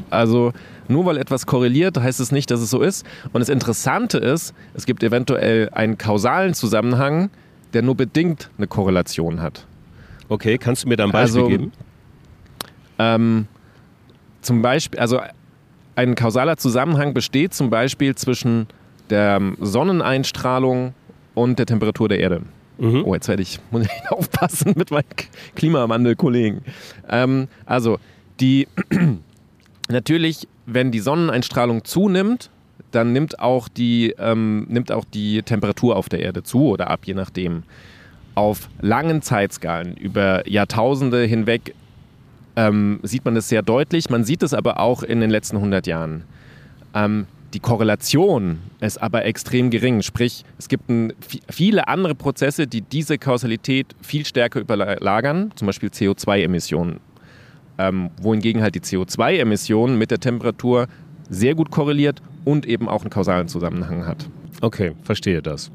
Also 0.10 0.54
nur 0.88 1.06
weil 1.06 1.18
etwas 1.18 1.46
korreliert, 1.46 2.00
heißt 2.00 2.20
es 2.20 2.32
nicht, 2.32 2.52
dass 2.52 2.60
es 2.62 2.70
so 2.70 2.82
ist. 2.82 3.06
Und 3.34 3.40
das 3.40 3.50
Interessante 3.50 4.18
ist, 4.18 4.54
es 4.74 4.86
gibt 4.86 5.04
eventuell 5.04 5.70
einen 5.72 5.98
kausalen 5.98 6.54
Zusammenhang, 6.54 7.30
der 7.74 7.82
nur 7.82 7.96
bedingt 7.96 8.50
eine 8.58 8.68
Korrelation 8.68 9.42
hat. 9.42 9.66
Okay, 10.30 10.58
kannst 10.58 10.84
du 10.84 10.90
mir 10.90 10.96
da 10.96 11.04
ein 11.04 11.12
Beispiel 11.12 11.42
Also, 11.42 11.50
geben? 11.50 11.72
Ähm, 12.98 13.48
zum 14.42 14.62
Beispiel, 14.62 15.00
also 15.00 15.20
ein 15.96 16.16
kausaler 16.16 16.58
Zusammenhang 16.58 17.14
besteht 17.14 17.54
zum 17.54 17.70
Beispiel 17.70 18.16
zwischen 18.16 18.68
der 19.10 19.38
ähm, 19.38 19.58
Sonneneinstrahlung 19.60 20.94
und 21.34 21.60
der 21.60 21.66
Temperatur 21.66 22.10
der 22.10 22.20
Erde. 22.20 22.42
Mhm. 22.78 23.04
Oh, 23.06 23.14
jetzt 23.14 23.28
werde 23.28 23.42
ich, 23.42 23.60
muss 23.72 23.84
ich 23.84 23.90
aufpassen 24.12 24.74
mit 24.76 24.92
meinen 24.92 25.06
Klimawandelkollegen. 25.56 26.62
Ähm, 27.10 27.48
also, 27.66 28.00
die, 28.40 28.68
natürlich, 29.90 30.48
wenn 30.66 30.92
die 30.92 31.00
Sonneneinstrahlung 31.00 31.84
zunimmt, 31.84 32.50
dann 32.92 33.14
nimmt 33.14 33.40
auch, 33.40 33.68
die, 33.68 34.14
ähm, 34.18 34.66
nimmt 34.70 34.92
auch 34.92 35.06
die 35.06 35.42
Temperatur 35.44 35.96
auf 35.96 36.10
der 36.10 36.20
Erde 36.22 36.44
zu 36.44 36.68
oder 36.68 36.90
ab, 36.90 37.02
je 37.06 37.14
nachdem. 37.14 37.64
Auf 38.36 38.70
langen 38.82 39.22
Zeitskalen 39.22 39.96
über 39.96 40.48
Jahrtausende 40.50 41.24
hinweg 41.24 41.74
ähm, 42.58 43.00
sieht 43.04 43.24
man 43.26 43.36
das 43.36 43.50
sehr 43.50 43.62
deutlich. 43.62 44.10
Man 44.10 44.24
sieht 44.24 44.44
es 44.44 44.54
aber 44.54 44.80
auch 44.80 45.04
in 45.04 45.20
den 45.22 45.30
letzten 45.30 45.58
100 45.58 45.88
Jahren. 45.88 46.24
Ähm, 46.94 47.28
die 47.54 47.60
Korrelation 47.62 48.60
ist 48.82 49.02
aber 49.02 49.24
extrem 49.26 49.70
gering. 49.70 50.02
Sprich, 50.02 50.44
es 50.58 50.68
gibt 50.68 50.90
ein, 50.90 51.14
vi- 51.30 51.42
viele 51.50 51.88
andere 51.88 52.14
Prozesse, 52.16 52.68
die 52.68 52.82
diese 52.82 53.18
Kausalität 53.18 53.88
viel 54.02 54.26
stärker 54.26 54.60
überlagern, 54.60 55.52
zum 55.56 55.66
Beispiel 55.68 55.90
CO2-Emissionen. 55.90 57.00
Ähm, 57.78 58.10
wohingegen 58.22 58.62
halt 58.62 58.76
die 58.76 58.80
CO2-Emission 58.80 59.98
mit 59.98 60.12
der 60.12 60.20
Temperatur 60.20 60.88
sehr 61.30 61.56
gut 61.56 61.72
korreliert 61.72 62.22
und 62.46 62.66
eben 62.66 62.88
auch 62.88 63.02
einen 63.02 63.10
kausalen 63.10 63.48
Zusammenhang 63.48 64.06
hat. 64.06 64.30
Okay, 64.62 64.94
verstehe 65.04 65.42
das. 65.42 65.72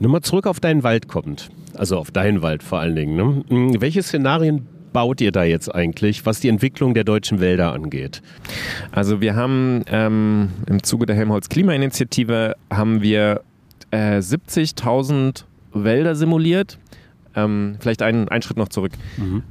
Nur 0.00 0.10
mal 0.10 0.22
zurück 0.22 0.46
auf 0.46 0.60
deinen 0.60 0.82
Wald 0.82 1.08
kommt. 1.08 1.50
Also 1.74 1.98
auf 1.98 2.10
deinen 2.10 2.42
Wald 2.42 2.62
vor 2.62 2.80
allen 2.80 2.96
Dingen. 2.96 3.16
Ne? 3.16 3.44
Hm, 3.48 3.80
welche 3.80 4.02
Szenarien 4.02 4.66
baut 4.92 5.20
ihr 5.20 5.32
da 5.32 5.44
jetzt 5.44 5.74
eigentlich, 5.74 6.24
was 6.24 6.40
die 6.40 6.48
Entwicklung 6.48 6.94
der 6.94 7.04
deutschen 7.04 7.40
Wälder 7.40 7.72
angeht? 7.72 8.22
Also 8.92 9.20
wir 9.20 9.36
haben 9.36 9.82
ähm, 9.88 10.50
im 10.66 10.82
Zuge 10.82 11.06
der 11.06 11.16
Helmholtz 11.16 11.48
Klimainitiative 11.48 12.56
haben 12.72 13.02
wir 13.02 13.42
äh, 13.90 14.18
70.000 14.18 15.44
Wälder 15.72 16.14
simuliert. 16.14 16.78
Ähm, 17.36 17.76
vielleicht 17.80 18.02
einen, 18.02 18.28
einen 18.28 18.42
Schritt 18.42 18.56
noch 18.56 18.68
zurück. 18.68 18.92
Mhm. 19.16 19.42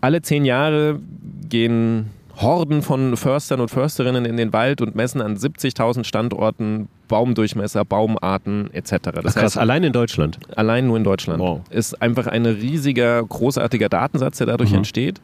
Alle 0.00 0.22
zehn 0.22 0.44
Jahre 0.44 1.00
gehen 1.48 2.10
Horden 2.36 2.82
von 2.82 3.16
Förstern 3.16 3.60
und 3.60 3.70
Försterinnen 3.70 4.24
in 4.24 4.36
den 4.36 4.52
Wald 4.52 4.80
und 4.80 4.94
messen 4.94 5.20
an 5.20 5.36
70.000 5.36 6.04
Standorten 6.04 6.88
Baumdurchmesser, 7.08 7.84
Baumarten 7.84 8.72
etc. 8.72 8.90
Das 8.90 9.04
Ach, 9.06 9.22
krass, 9.22 9.36
heißt, 9.36 9.58
allein 9.58 9.84
in 9.84 9.92
Deutschland? 9.92 10.38
Allein 10.56 10.86
nur 10.86 10.96
in 10.96 11.04
Deutschland. 11.04 11.40
Wow. 11.40 11.60
Ist 11.70 12.00
einfach 12.00 12.26
ein 12.26 12.46
riesiger, 12.46 13.22
großartiger 13.22 13.88
Datensatz, 13.88 14.38
der 14.38 14.46
dadurch 14.46 14.70
mhm. 14.70 14.78
entsteht. 14.78 15.20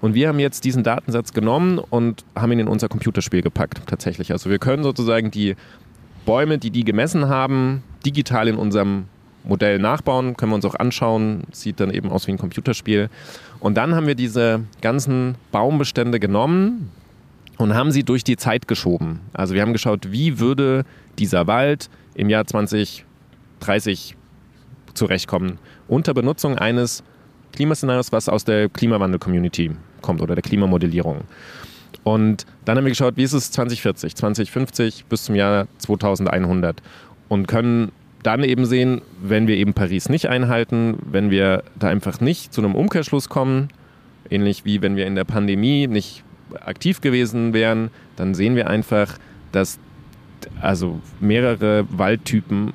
Und 0.00 0.14
wir 0.14 0.28
haben 0.28 0.38
jetzt 0.38 0.64
diesen 0.64 0.84
Datensatz 0.84 1.32
genommen 1.32 1.78
und 1.78 2.24
haben 2.36 2.52
ihn 2.52 2.60
in 2.60 2.68
unser 2.68 2.88
Computerspiel 2.88 3.42
gepackt, 3.42 3.80
tatsächlich. 3.86 4.30
Also 4.30 4.50
wir 4.50 4.58
können 4.58 4.84
sozusagen 4.84 5.30
die 5.30 5.56
Bäume, 6.26 6.58
die 6.58 6.70
die 6.70 6.84
gemessen 6.84 7.28
haben, 7.28 7.82
digital 8.04 8.48
in 8.48 8.56
unserem 8.56 9.06
Modell 9.44 9.78
nachbauen, 9.78 10.36
können 10.36 10.52
wir 10.52 10.56
uns 10.56 10.64
auch 10.64 10.74
anschauen, 10.74 11.44
sieht 11.52 11.80
dann 11.80 11.90
eben 11.90 12.10
aus 12.10 12.26
wie 12.26 12.32
ein 12.32 12.38
Computerspiel. 12.38 13.08
Und 13.66 13.74
dann 13.74 13.96
haben 13.96 14.06
wir 14.06 14.14
diese 14.14 14.60
ganzen 14.80 15.34
Baumbestände 15.50 16.20
genommen 16.20 16.92
und 17.58 17.74
haben 17.74 17.90
sie 17.90 18.04
durch 18.04 18.22
die 18.22 18.36
Zeit 18.36 18.68
geschoben. 18.68 19.18
Also 19.32 19.54
wir 19.54 19.62
haben 19.62 19.72
geschaut, 19.72 20.12
wie 20.12 20.38
würde 20.38 20.84
dieser 21.18 21.48
Wald 21.48 21.90
im 22.14 22.30
Jahr 22.30 22.46
2030 22.46 24.14
zurechtkommen 24.94 25.58
unter 25.88 26.14
Benutzung 26.14 26.56
eines 26.56 27.02
Klimaszenarios, 27.54 28.12
was 28.12 28.28
aus 28.28 28.44
der 28.44 28.68
Klimawandel-Community 28.68 29.72
kommt 30.00 30.20
oder 30.22 30.36
der 30.36 30.42
Klimamodellierung. 30.42 31.22
Und 32.04 32.46
dann 32.66 32.76
haben 32.76 32.84
wir 32.84 32.92
geschaut, 32.92 33.16
wie 33.16 33.24
ist 33.24 33.32
es 33.32 33.50
2040, 33.50 34.14
2050 34.14 35.06
bis 35.06 35.24
zum 35.24 35.34
Jahr 35.34 35.66
2100 35.78 36.80
und 37.28 37.48
können 37.48 37.90
dann 38.26 38.42
eben 38.42 38.66
sehen, 38.66 39.02
wenn 39.22 39.46
wir 39.46 39.56
eben 39.56 39.72
Paris 39.72 40.08
nicht 40.08 40.28
einhalten, 40.28 40.98
wenn 41.10 41.30
wir 41.30 41.62
da 41.78 41.88
einfach 41.88 42.20
nicht 42.20 42.52
zu 42.52 42.60
einem 42.60 42.74
Umkehrschluss 42.74 43.28
kommen, 43.28 43.68
ähnlich 44.30 44.64
wie 44.64 44.82
wenn 44.82 44.96
wir 44.96 45.06
in 45.06 45.14
der 45.14 45.24
Pandemie 45.24 45.86
nicht 45.86 46.24
aktiv 46.64 47.00
gewesen 47.00 47.52
wären, 47.52 47.90
dann 48.16 48.34
sehen 48.34 48.56
wir 48.56 48.68
einfach, 48.68 49.18
dass 49.52 49.78
also 50.60 51.00
mehrere 51.20 51.86
Waldtypen, 51.90 52.72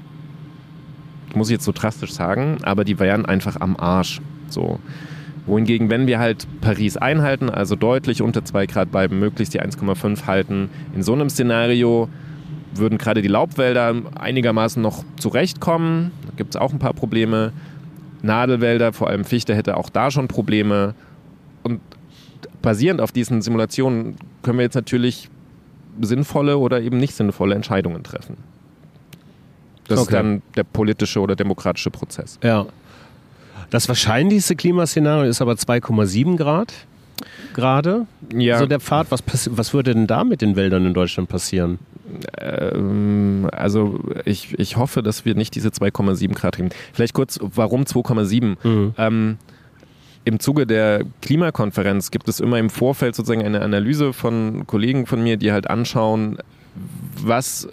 muss 1.35 1.49
ich 1.49 1.53
jetzt 1.53 1.65
so 1.65 1.71
drastisch 1.71 2.11
sagen, 2.11 2.57
aber 2.63 2.83
die 2.83 2.99
wären 2.99 3.25
einfach 3.25 3.59
am 3.59 3.75
Arsch. 3.77 4.21
So. 4.49 4.79
Wohingegen, 5.45 5.89
wenn 5.89 6.07
wir 6.07 6.19
halt 6.19 6.47
Paris 6.61 6.97
einhalten, 6.97 7.49
also 7.49 7.75
deutlich 7.75 8.21
unter 8.21 8.45
2 8.45 8.67
Grad 8.67 8.91
bleiben, 8.91 9.19
möglichst 9.19 9.53
die 9.53 9.61
1,5 9.61 10.27
halten, 10.27 10.69
in 10.93 11.03
so 11.03 11.13
einem 11.13 11.29
Szenario 11.29 12.09
würden 12.73 12.97
gerade 12.97 13.21
die 13.21 13.27
Laubwälder 13.27 13.93
einigermaßen 14.19 14.81
noch 14.81 15.03
zurechtkommen. 15.17 16.11
Da 16.27 16.33
gibt 16.37 16.55
es 16.55 16.61
auch 16.61 16.71
ein 16.71 16.79
paar 16.79 16.93
Probleme. 16.93 17.51
Nadelwälder, 18.21 18.93
vor 18.93 19.07
allem 19.09 19.25
Fichte, 19.25 19.55
hätte 19.55 19.77
auch 19.77 19.89
da 19.89 20.11
schon 20.11 20.27
Probleme. 20.27 20.93
Und 21.63 21.81
basierend 22.61 23.01
auf 23.01 23.11
diesen 23.11 23.41
Simulationen 23.41 24.15
können 24.43 24.59
wir 24.59 24.63
jetzt 24.63 24.75
natürlich 24.75 25.29
sinnvolle 25.99 26.57
oder 26.57 26.81
eben 26.81 26.97
nicht 26.97 27.15
sinnvolle 27.15 27.55
Entscheidungen 27.55 28.03
treffen. 28.03 28.37
Das 29.87 29.99
okay. 29.99 30.07
ist 30.07 30.13
dann 30.13 30.41
der 30.55 30.63
politische 30.63 31.19
oder 31.19 31.35
demokratische 31.35 31.91
Prozess. 31.91 32.39
Ja. 32.43 32.65
Das 33.69 33.87
wahrscheinlichste 33.87 34.55
Klimaszenario 34.55 35.29
ist 35.29 35.41
aber 35.41 35.53
2,7 35.53 36.37
Grad 36.37 36.73
gerade. 37.53 38.05
Ja. 38.33 38.59
So 38.59 38.65
der 38.65 38.79
Pfad, 38.79 39.11
was, 39.11 39.23
was 39.51 39.73
würde 39.73 39.93
denn 39.93 40.07
da 40.07 40.23
mit 40.23 40.41
den 40.41 40.55
Wäldern 40.55 40.85
in 40.85 40.93
Deutschland 40.93 41.29
passieren? 41.29 41.79
Ähm, 42.37 43.49
also 43.51 43.99
ich, 44.25 44.57
ich 44.59 44.77
hoffe, 44.77 45.03
dass 45.03 45.25
wir 45.25 45.35
nicht 45.35 45.55
diese 45.55 45.69
2,7 45.69 46.33
Grad 46.33 46.55
kriegen. 46.55 46.69
Vielleicht 46.93 47.13
kurz, 47.13 47.39
warum 47.41 47.83
2,7? 47.83 48.55
Mhm. 48.63 48.93
Ähm, 48.97 49.37
Im 50.25 50.39
Zuge 50.39 50.67
der 50.67 51.03
Klimakonferenz 51.21 52.11
gibt 52.11 52.27
es 52.29 52.39
immer 52.39 52.59
im 52.59 52.69
Vorfeld 52.69 53.15
sozusagen 53.15 53.43
eine 53.45 53.61
Analyse 53.61 54.13
von 54.13 54.67
Kollegen 54.67 55.05
von 55.05 55.23
mir, 55.23 55.37
die 55.37 55.51
halt 55.51 55.69
anschauen, 55.69 56.37
was 57.15 57.67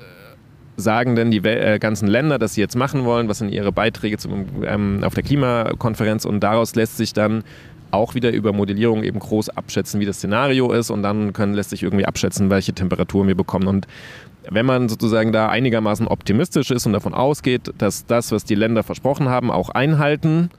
sagen 0.79 1.17
denn 1.17 1.31
die 1.33 1.39
äh, 1.39 1.79
ganzen 1.81 2.07
Länder, 2.07 2.39
dass 2.39 2.55
sie 2.55 2.61
jetzt 2.61 2.77
machen 2.77 3.05
wollen, 3.05 3.29
was 3.29 3.39
sind 3.39 3.51
ihre 3.51 3.73
Beiträge 3.73 4.17
zum, 4.17 4.47
ähm, 4.65 5.01
auf 5.03 5.13
der 5.13 5.25
Klimakonferenz 5.25 6.25
und 6.25 6.41
daraus 6.41 6.77
lässt 6.77 6.97
sich 6.97 7.13
dann 7.13 7.43
auch 7.91 8.15
wieder 8.15 8.33
über 8.33 8.53
Modellierung 8.53 9.03
eben 9.03 9.19
groß 9.19 9.51
abschätzen, 9.51 10.01
wie 10.01 10.07
das 10.07 10.17
Szenario 10.17 10.73
ist 10.73 10.91
und 10.91 11.03
dann 11.03 11.33
können, 11.33 11.55
lässt 11.55 11.71
sich 11.71 11.83
irgendwie 11.83 12.07
abschätzen, 12.07 12.51
welche 12.51 12.73
Temperatur 12.73 13.27
wir 13.27 13.35
bekommen. 13.35 13.67
Und 13.67 13.87
wenn 14.51 14.67
man 14.67 14.89
sozusagen 14.89 15.33
da 15.33 15.49
einigermaßen 15.49 16.07
optimistisch 16.07 16.71
ist 16.71 16.87
und 16.87 16.93
davon 16.93 17.15
ausgeht, 17.15 17.73
dass 17.79 18.07
das, 18.07 18.33
was 18.33 18.45
die 18.45 18.55
Länder 18.55 18.83
versprochen 18.83 19.29
haben, 19.29 19.51
auch 19.51 19.71
einhalten, 19.71 20.51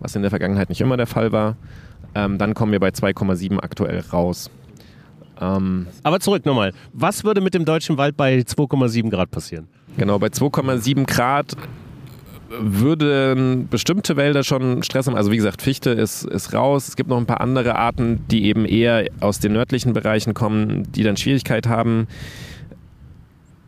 was 0.00 0.14
in 0.16 0.22
der 0.22 0.30
Vergangenheit 0.30 0.68
nicht 0.68 0.80
immer 0.80 0.96
der 0.96 1.06
Fall 1.06 1.32
war, 1.32 1.56
ähm, 2.14 2.38
dann 2.38 2.54
kommen 2.54 2.72
wir 2.72 2.80
bei 2.80 2.88
2,7 2.88 3.58
aktuell 3.58 4.00
raus. 4.12 4.50
Ähm, 5.40 5.86
Aber 6.02 6.20
zurück 6.20 6.46
nochmal. 6.46 6.72
Was 6.92 7.24
würde 7.24 7.40
mit 7.40 7.54
dem 7.54 7.64
deutschen 7.64 7.98
Wald 7.98 8.16
bei 8.16 8.38
2,7 8.38 9.10
Grad 9.10 9.30
passieren? 9.30 9.68
Genau, 9.96 10.18
bei 10.18 10.28
2,7 10.28 11.06
Grad 11.06 11.56
würden 12.58 13.68
bestimmte 13.68 14.16
Wälder 14.16 14.42
schon 14.42 14.82
Stress 14.82 15.06
haben. 15.06 15.16
Also 15.16 15.30
wie 15.30 15.36
gesagt, 15.36 15.62
Fichte 15.62 15.90
ist, 15.90 16.24
ist 16.24 16.52
raus. 16.52 16.88
Es 16.88 16.96
gibt 16.96 17.08
noch 17.08 17.16
ein 17.16 17.26
paar 17.26 17.40
andere 17.40 17.76
Arten, 17.76 18.24
die 18.30 18.44
eben 18.44 18.64
eher 18.64 19.06
aus 19.20 19.38
den 19.38 19.52
nördlichen 19.52 19.92
Bereichen 19.92 20.34
kommen, 20.34 20.90
die 20.92 21.02
dann 21.02 21.16
Schwierigkeit 21.16 21.66
haben. 21.66 22.06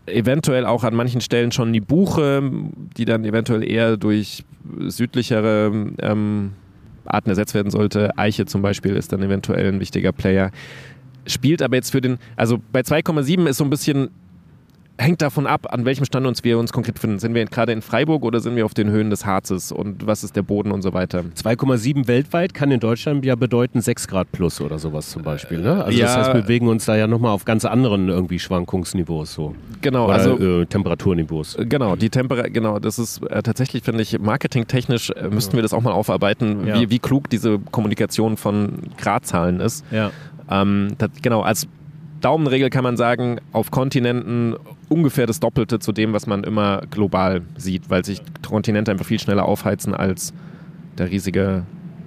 Eventuell 0.06 0.64
auch 0.64 0.84
an 0.84 0.94
manchen 0.94 1.20
Stellen 1.20 1.52
schon 1.52 1.72
die 1.72 1.80
Buche, 1.80 2.50
die 2.96 3.04
dann 3.04 3.24
eventuell 3.24 3.62
eher 3.62 3.96
durch 3.96 4.44
südlichere 4.86 5.72
ähm, 5.98 6.52
Arten 7.04 7.30
ersetzt 7.30 7.54
werden 7.54 7.70
sollte. 7.70 8.16
Eiche 8.16 8.46
zum 8.46 8.62
Beispiel 8.62 8.96
ist 8.96 9.12
dann 9.12 9.22
eventuell 9.22 9.68
ein 9.68 9.80
wichtiger 9.80 10.12
Player. 10.12 10.50
Spielt 11.26 11.62
aber 11.62 11.76
jetzt 11.76 11.90
für 11.90 12.00
den, 12.00 12.18
also 12.36 12.58
bei 12.72 12.80
2,7 12.80 13.46
ist 13.48 13.58
so 13.58 13.64
ein 13.64 13.70
bisschen 13.70 14.10
hängt 14.98 15.22
davon 15.22 15.46
ab, 15.46 15.66
an 15.70 15.84
welchem 15.84 16.04
Standort 16.04 16.42
wir 16.42 16.58
uns 16.58 16.72
konkret 16.72 16.98
finden. 16.98 17.18
Sind 17.18 17.34
wir 17.34 17.44
gerade 17.46 17.72
in 17.72 17.82
Freiburg 17.82 18.24
oder 18.24 18.40
sind 18.40 18.56
wir 18.56 18.64
auf 18.64 18.74
den 18.74 18.90
Höhen 18.90 19.10
des 19.10 19.24
Harzes 19.24 19.72
und 19.72 20.06
was 20.06 20.24
ist 20.24 20.36
der 20.36 20.42
Boden 20.42 20.72
und 20.72 20.82
so 20.82 20.92
weiter? 20.92 21.20
2,7 21.20 22.08
weltweit 22.08 22.52
kann 22.52 22.70
in 22.70 22.80
Deutschland 22.80 23.24
ja 23.24 23.36
bedeuten 23.36 23.80
6 23.80 24.08
Grad 24.08 24.30
plus 24.32 24.60
oder 24.60 24.78
sowas 24.78 25.08
zum 25.08 25.22
Beispiel. 25.22 25.60
Ne? 25.60 25.84
Also 25.84 25.98
ja, 25.98 26.06
das 26.06 26.16
heißt, 26.16 26.34
wir 26.34 26.42
bewegen 26.42 26.68
uns 26.68 26.84
da 26.84 26.96
ja 26.96 27.06
nochmal 27.06 27.30
auf 27.30 27.44
ganz 27.44 27.64
anderen 27.64 28.08
irgendwie 28.08 28.38
Schwankungsniveaus 28.38 29.32
so. 29.32 29.54
Genau, 29.80 30.06
oder, 30.06 30.14
also 30.14 30.38
äh, 30.38 30.66
Temperaturniveaus. 30.66 31.56
Genau, 31.60 31.96
die 31.96 32.10
Temperatur, 32.10 32.50
genau, 32.50 32.78
das 32.78 32.98
ist 32.98 33.22
äh, 33.22 33.42
tatsächlich, 33.42 33.84
finde 33.84 34.02
ich, 34.02 34.18
marketingtechnisch 34.18 35.10
äh, 35.10 35.28
müssten 35.28 35.54
wir 35.54 35.62
das 35.62 35.72
auch 35.72 35.82
mal 35.82 35.92
aufarbeiten, 35.92 36.66
ja. 36.66 36.80
wie, 36.80 36.90
wie 36.90 36.98
klug 36.98 37.30
diese 37.30 37.58
Kommunikation 37.58 38.36
von 38.36 38.80
Gradzahlen 38.96 39.60
ist. 39.60 39.84
Ja. 39.92 40.10
Ähm, 40.50 40.94
das, 40.98 41.10
genau, 41.22 41.42
als 41.42 41.68
Daumenregel 42.20 42.70
kann 42.70 42.82
man 42.82 42.96
sagen, 42.96 43.40
auf 43.52 43.70
Kontinenten 43.70 44.56
ungefähr 44.88 45.26
das 45.26 45.40
Doppelte 45.40 45.78
zu 45.78 45.92
dem, 45.92 46.12
was 46.12 46.26
man 46.26 46.44
immer 46.44 46.82
global 46.90 47.42
sieht, 47.56 47.90
weil 47.90 48.04
sich 48.04 48.20
Kontinente 48.46 48.90
einfach 48.90 49.06
viel 49.06 49.20
schneller 49.20 49.44
aufheizen 49.44 49.94
als 49.94 50.32
der 50.96 51.10
riesige 51.10 51.64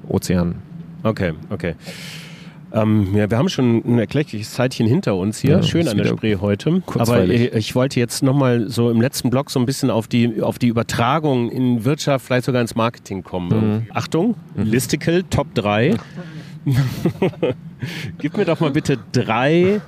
Ozean. 0.08 0.56
Okay, 1.04 1.34
okay. 1.50 1.76
Ähm, 2.74 3.15
ja, 3.15 3.30
wir 3.30 3.38
haben 3.38 3.50
schon 3.50 3.82
ein 3.86 4.00
erkleckliches 4.00 4.54
Zeitchen 4.54 4.88
hinter 4.88 5.15
uns 5.15 5.39
hier. 5.39 5.52
Ja, 5.52 5.63
Schön 5.63 5.88
an 5.88 5.98
der 5.98 6.06
Spree 6.06 6.38
heute. 6.38 6.82
Aber 6.98 7.26
ich, 7.26 7.54
ich, 7.54 7.76
wollte 7.76 8.00
jetzt 8.00 8.24
nochmal 8.24 8.70
so 8.70 8.89
im 8.89 9.02
letzten 9.02 9.30
Block 9.30 9.52
so 9.52 9.60
ein 9.60 9.65
bisschen 9.65 9.89
auf 9.89 10.08
die, 10.08 10.41
auf 10.41 10.58
die 10.58 10.67
Übertragung 10.67 11.52
in 11.52 11.84
Wirtschaft, 11.84 12.26
vielleicht 12.26 12.46
sogar 12.46 12.62
ins 12.62 12.76
Marketing 12.76 13.24
kommen. 13.24 13.50
Mhm. 13.50 13.88
Achtung, 13.94 14.36
mhm. 14.56 14.63
Listicle 14.63 15.24
Top 15.30 15.54
3. 15.54 15.98
Gib 18.20 18.38
mir 18.38 18.46
doch 18.46 18.60
mal 18.60 18.72
bitte 18.72 18.98
drei 19.12 19.82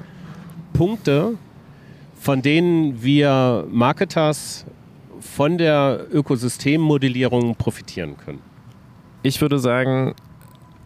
Punkte, 0.73 1.35
von 2.23 2.41
denen 2.41 3.03
wir 3.03 3.67
Marketers 3.69 4.65
von 5.19 5.57
der 5.57 6.07
Ökosystemmodellierung 6.09 7.55
profitieren 7.55 8.15
können? 8.15 8.39
Ich 9.23 9.41
würde 9.41 9.59
sagen, 9.59 10.13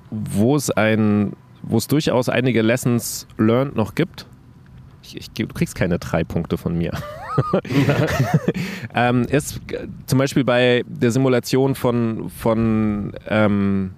wo 0.09 0.55
es 0.55 0.71
ein, 0.71 1.33
wo 1.61 1.77
es 1.77 1.85
durchaus 1.85 2.27
einige 2.27 2.63
Lessons 2.63 3.27
learned 3.37 3.75
noch 3.75 3.93
gibt. 3.93 4.25
Ich, 5.03 5.15
ich, 5.15 5.29
du 5.29 5.45
kriegst 5.45 5.75
keine 5.75 5.99
drei 5.99 6.23
Punkte 6.23 6.57
von 6.57 6.75
mir. 6.75 6.91
ähm, 8.95 9.21
ist 9.25 9.61
zum 10.07 10.17
Beispiel 10.17 10.43
bei 10.43 10.83
der 10.87 11.11
Simulation 11.11 11.75
von, 11.75 12.31
von 12.31 13.13
ähm, 13.29 13.91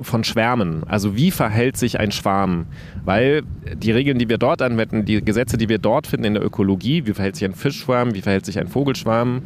von 0.00 0.24
Schwärmen. 0.24 0.82
Also 0.88 1.16
wie 1.16 1.30
verhält 1.30 1.76
sich 1.76 2.00
ein 2.00 2.10
Schwarm? 2.10 2.66
Weil 3.04 3.42
die 3.76 3.92
Regeln, 3.92 4.18
die 4.18 4.28
wir 4.28 4.38
dort 4.38 4.62
anwenden, 4.62 5.04
die 5.04 5.24
Gesetze, 5.24 5.56
die 5.56 5.68
wir 5.68 5.78
dort 5.78 6.06
finden 6.06 6.26
in 6.26 6.34
der 6.34 6.44
Ökologie, 6.44 7.06
wie 7.06 7.12
verhält 7.12 7.36
sich 7.36 7.44
ein 7.44 7.54
Fischschwarm, 7.54 8.14
wie 8.14 8.22
verhält 8.22 8.46
sich 8.46 8.58
ein 8.58 8.68
Vogelschwarm, 8.68 9.42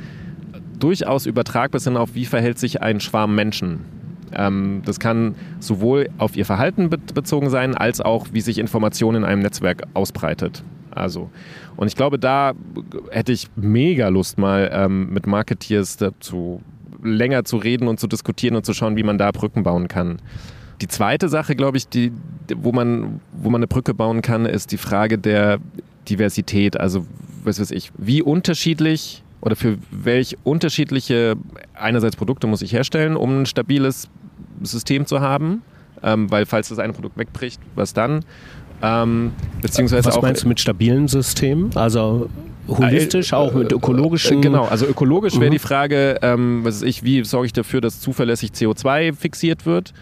durchaus 0.78 1.26
übertragbar 1.26 1.80
sind 1.80 1.96
auf, 1.96 2.14
wie 2.14 2.24
verhält 2.24 2.58
sich 2.58 2.82
ein 2.82 3.00
Schwarm 3.00 3.34
Menschen. 3.34 3.80
Ähm, 4.32 4.82
das 4.84 5.00
kann 5.00 5.34
sowohl 5.58 6.08
auf 6.18 6.36
ihr 6.36 6.44
Verhalten 6.44 6.90
be 6.90 6.98
bezogen 6.98 7.50
sein, 7.50 7.74
als 7.74 8.00
auch, 8.00 8.26
wie 8.32 8.40
sich 8.40 8.58
Information 8.58 9.14
in 9.14 9.24
einem 9.24 9.42
Netzwerk 9.42 9.82
ausbreitet. 9.94 10.62
Also, 10.90 11.30
und 11.76 11.86
ich 11.86 11.96
glaube, 11.96 12.18
da 12.18 12.52
hätte 13.10 13.32
ich 13.32 13.48
mega 13.56 14.08
Lust, 14.08 14.38
mal 14.38 14.70
ähm, 14.72 15.12
mit 15.12 15.26
Marketeers 15.26 15.96
dazu 15.96 16.60
länger 17.02 17.44
zu 17.44 17.56
reden 17.56 17.88
und 17.88 18.00
zu 18.00 18.06
diskutieren 18.06 18.56
und 18.56 18.64
zu 18.66 18.74
schauen, 18.74 18.96
wie 18.96 19.02
man 19.02 19.18
da 19.18 19.30
Brücken 19.30 19.62
bauen 19.62 19.88
kann. 19.88 20.20
Die 20.80 20.88
zweite 20.88 21.28
Sache, 21.28 21.56
glaube 21.56 21.76
ich, 21.76 21.88
die, 21.88 22.12
wo, 22.56 22.72
man, 22.72 23.20
wo 23.32 23.50
man 23.50 23.60
eine 23.60 23.66
Brücke 23.66 23.94
bauen 23.94 24.22
kann, 24.22 24.46
ist 24.46 24.70
die 24.70 24.76
Frage 24.76 25.18
der 25.18 25.58
Diversität. 26.08 26.78
Also, 26.78 27.06
was 27.44 27.60
weiß 27.60 27.72
ich, 27.72 27.90
wie 27.96 28.22
unterschiedlich 28.22 29.22
oder 29.40 29.56
für 29.56 29.78
welche 29.90 30.36
unterschiedliche 30.44 31.36
einerseits 31.74 32.16
Produkte 32.16 32.46
muss 32.46 32.62
ich 32.62 32.72
herstellen, 32.72 33.16
um 33.16 33.42
ein 33.42 33.46
stabiles 33.46 34.08
System 34.62 35.06
zu 35.06 35.20
haben? 35.20 35.62
Ähm, 36.02 36.30
weil 36.30 36.46
falls 36.46 36.68
das 36.68 36.78
eine 36.78 36.92
Produkt 36.92 37.18
wegbricht, 37.18 37.60
was 37.74 37.92
dann? 37.92 38.24
Ähm, 38.82 39.32
beziehungsweise 39.60 40.06
Was 40.06 40.16
auch, 40.16 40.22
meinst 40.22 40.44
du 40.44 40.48
mit 40.48 40.60
stabilen 40.60 41.08
Systemen? 41.08 41.76
Also 41.76 42.28
holistisch, 42.68 43.32
auch 43.32 43.54
mit 43.54 43.72
ökologischen. 43.72 44.40
Genau, 44.40 44.64
also 44.64 44.86
ökologisch 44.86 45.34
wäre 45.34 45.46
mhm. 45.46 45.52
die 45.52 45.58
Frage, 45.58 46.18
ähm, 46.22 46.60
was 46.64 46.82
ich, 46.82 47.02
wie 47.02 47.24
sorge 47.24 47.46
ich 47.46 47.52
dafür, 47.52 47.80
dass 47.80 48.00
zuverlässig 48.00 48.50
CO2 48.50 49.14
fixiert 49.14 49.66
wird? 49.66 49.92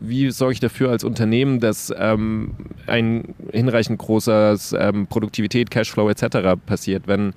Wie 0.00 0.30
sorge 0.30 0.54
ich 0.54 0.60
dafür 0.60 0.90
als 0.90 1.04
Unternehmen, 1.04 1.60
dass 1.60 1.92
ähm, 1.96 2.52
ein 2.86 3.34
hinreichend 3.52 3.98
großes 3.98 4.74
ähm, 4.78 5.06
Produktivität, 5.06 5.70
Cashflow 5.70 6.08
etc. 6.08 6.56
passiert? 6.66 7.04
Wenn 7.06 7.34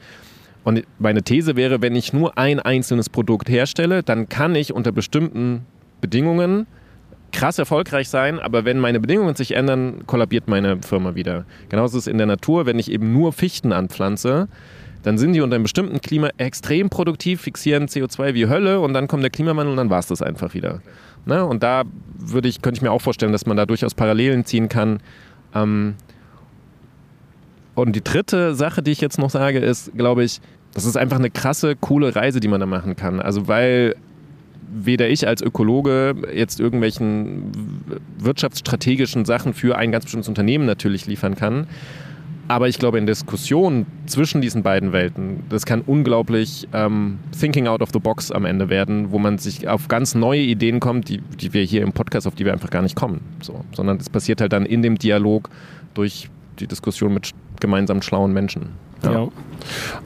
und 0.64 0.84
meine 0.98 1.22
These 1.22 1.56
wäre, 1.56 1.84
wenn 1.84 1.96
ich 1.96 2.12
nur 2.12 2.40
ein 2.40 2.60
einzelnes 2.60 3.08
Produkt 3.08 3.50
herstelle, 3.50 4.02
dann 4.02 4.30
kann 4.30 4.56
ich 4.56 4.74
unter 4.74 4.92
bestimmten 4.92 5.62
Bedingungen 6.02 6.66
krass 7.36 7.60
erfolgreich 7.60 8.08
sein, 8.08 8.40
aber 8.40 8.64
wenn 8.64 8.80
meine 8.80 9.02
Bedingungen 9.02 9.36
sich 9.36 9.56
ändern, 9.56 10.08
kollabiert 10.08 10.48
meine 10.48 10.82
Firma 10.82 11.16
wieder. 11.16 11.44
Genauso 11.68 11.98
ist 11.98 12.06
es 12.06 12.08
in 12.08 12.18
der 12.18 12.28
Natur, 12.28 12.66
wenn 12.66 12.80
ich 12.80 12.90
eben 12.90 13.12
nur 13.12 13.34
Fichten 13.34 13.74
anpflanze, 13.74 14.48
dann 15.04 15.18
sind 15.18 15.34
die 15.34 15.42
unter 15.42 15.56
einem 15.56 15.64
bestimmten 15.64 16.00
Klima 16.00 16.30
extrem 16.38 16.90
produktiv, 16.90 17.42
fixieren 17.42 17.88
CO2 17.88 18.34
wie 18.34 18.48
Hölle 18.48 18.80
und 18.80 18.94
dann 18.94 19.10
kommt 19.10 19.22
der 19.22 19.30
Klimawandel 19.30 19.72
und 19.72 19.78
dann 19.78 19.90
war 19.90 20.00
es 20.00 20.08
das 20.08 20.22
einfach 20.22 20.54
wieder. 20.54 20.82
Ne? 21.26 21.46
Und 21.46 21.62
da 21.62 21.84
würde 22.18 22.48
ich, 22.48 22.62
könnte 22.62 22.80
ich 22.80 22.82
mir 22.82 22.92
auch 22.92 23.02
vorstellen, 23.02 23.34
dass 23.34 23.46
man 23.46 23.58
da 23.58 23.66
durchaus 23.66 23.94
Parallelen 23.94 24.46
ziehen 24.46 24.70
kann. 24.70 25.00
Ähm 25.54 25.96
und 27.76 27.96
die 27.98 28.04
dritte 28.04 28.56
Sache, 28.56 28.82
die 28.82 28.92
ich 28.92 29.02
jetzt 29.02 29.20
noch 29.20 29.30
sage, 29.30 29.60
ist, 29.60 29.92
glaube 29.98 30.24
ich, 30.24 30.40
das 30.74 30.86
ist 30.86 30.96
einfach 30.96 31.20
eine 31.20 31.30
krasse, 31.30 31.76
coole 31.76 32.16
Reise, 32.16 32.40
die 32.40 32.48
man 32.48 32.62
da 32.62 32.66
machen 32.66 32.96
kann. 32.96 33.20
Also 33.20 33.50
weil 33.50 33.96
weder 34.74 35.10
ich 35.10 35.28
als 35.28 35.42
Ökologe 35.42 36.16
jetzt 36.34 36.60
irgendwelchen 36.60 37.52
wirtschaftsstrategischen 38.18 39.26
Sachen 39.26 39.54
für 39.54 39.78
ein 39.78 39.92
ganz 39.92 40.06
bestimmtes 40.06 40.30
Unternehmen 40.30 40.66
natürlich 40.66 41.06
liefern 41.06 41.36
kann. 41.36 41.68
Aber 42.48 42.68
ich 42.68 42.78
glaube, 42.78 43.00
in 43.00 43.08
Diskussionen 43.08 43.88
zwischen 44.06 44.40
diesen 44.40 44.62
beiden 44.62 44.92
Welten, 44.92 45.44
das 45.50 45.66
kann 45.66 45.82
unglaublich 45.82 46.68
ähm, 46.74 47.18
thinking 47.38 47.68
out 47.68 47.82
of 47.82 47.90
the 47.92 48.00
box 48.00 48.32
am 48.32 48.46
Ende 48.46 48.70
werden, 48.70 49.12
wo 49.12 49.18
man 49.18 49.40
sich 49.40 49.68
auf 49.68 49.88
ganz 49.88 50.14
neue 50.14 50.42
Ideen 50.42 50.80
kommt, 50.80 51.10
die, 51.10 51.22
die 51.42 51.54
wir 51.54 51.64
hier 51.64 51.82
im 51.82 51.92
Podcast, 51.92 52.28
auf 52.28 52.36
die 52.36 52.46
wir 52.46 52.54
einfach 52.54 52.70
gar 52.70 52.84
nicht 52.84 52.96
kommen. 52.96 53.22
So, 53.42 53.66
sondern 53.74 53.98
das 53.98 54.12
passiert 54.12 54.42
halt 54.42 54.54
dann 54.54 54.68
in 54.68 54.84
dem 54.84 55.00
Dialog 55.00 55.50
durch 55.96 56.30
die 56.60 56.68
Diskussion 56.68 57.16
mit 57.16 57.32
gemeinsam 57.60 58.04
schlauen 58.04 58.32
Menschen. 58.32 58.70
Ja. 59.04 59.12
ja. 59.12 59.28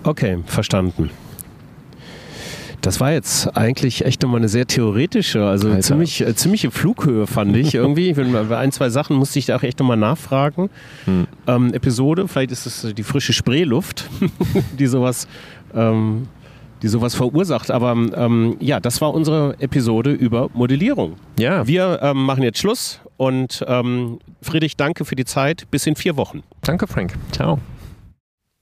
Okay, 0.04 0.38
verstanden. 0.45 1.10
Das 2.89 2.99
war 2.99 3.12
jetzt 3.12 3.56
eigentlich 3.56 4.04
echt 4.04 4.23
nochmal 4.23 4.39
eine 4.39 4.49
sehr 4.49 4.65
theoretische, 4.65 5.45
also 5.45 5.78
ziemlich, 5.78 6.21
äh, 6.21 6.34
ziemliche 6.34 6.71
Flughöhe 6.71 7.28
fand 7.28 7.56
ich 7.56 7.75
irgendwie. 7.75 8.13
Bei 8.13 8.58
ein, 8.58 8.71
zwei 8.71 8.89
Sachen 8.89 9.15
musste 9.15 9.38
ich 9.38 9.45
da 9.45 9.58
auch 9.58 9.62
echt 9.62 9.78
nochmal 9.78 9.95
nachfragen. 9.95 10.71
Hm. 11.06 11.28
Ähm, 11.45 11.71
Episode, 11.75 12.28
vielleicht 12.28 12.49
ist 12.52 12.65
es 12.65 12.95
die 12.95 13.04
frische 13.04 13.32
Spreeluft, 13.32 14.10
die 14.80 14.88
sowas, 14.88 15.28
ähm, 15.75 16.30
die 16.82 16.88
sowas 16.88 17.13
verursacht. 17.13 17.69
Aber 17.69 17.91
ähm, 17.91 18.58
ja, 18.60 18.80
das 18.80 19.02
war 19.02 19.13
unsere 19.13 19.56
Episode 19.60 20.12
über 20.12 20.49
Modellierung. 20.56 21.13
Ja. 21.38 21.67
Wir 21.67 21.99
ähm, 22.02 22.25
machen 22.25 22.41
jetzt 22.41 22.58
Schluss 22.58 23.02
und 23.17 23.63
ähm, 23.67 24.17
Friedrich, 24.41 24.78
danke 24.78 25.06
für 25.06 25.15
die 25.15 25.25
Zeit. 25.25 25.69
Bis 25.69 25.86
in 25.86 25.95
vier 25.95 26.17
Wochen. 26.17 26.41
Danke, 26.62 26.88
Frank. 26.88 27.13
Ciao. 27.34 27.60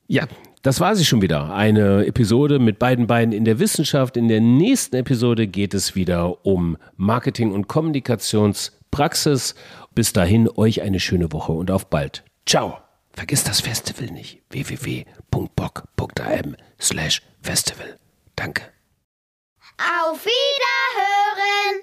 Ja, 0.10 0.26
das 0.68 0.82
war 0.82 0.98
sie 0.98 1.06
schon 1.06 1.22
wieder. 1.22 1.54
Eine 1.54 2.06
Episode 2.06 2.60
mit 2.60 2.78
beiden 2.78 3.08
Beinen 3.08 3.32
in 3.32 3.46
der 3.46 3.58
Wissenschaft. 3.60 4.18
In 4.18 4.28
der 4.28 4.42
nächsten 4.42 4.98
Episode 4.98 5.48
geht 5.48 5.74
es 5.74 5.96
wieder 5.96 6.46
um 6.46 6.76
Marketing 6.98 7.54
und 7.54 7.70
Kommunikationspraxis. 7.70 9.56
Bis 9.96 10.12
dahin 10.12 10.50
euch 10.50 10.82
eine 10.82 11.00
schöne 11.00 11.32
Woche 11.32 11.54
und 11.54 11.72
auf 11.72 11.90
bald. 11.90 12.26
Ciao. 12.46 12.80
Vergiss 13.14 13.46
das 13.46 13.62
Festival 13.62 14.08
nicht. 14.08 14.42
www.bock.am 14.50 15.08
slash 16.82 17.22
Festival. 17.42 17.98
Danke. 18.36 18.64
Auf 19.78 20.26
Wiederhören! 20.26 21.82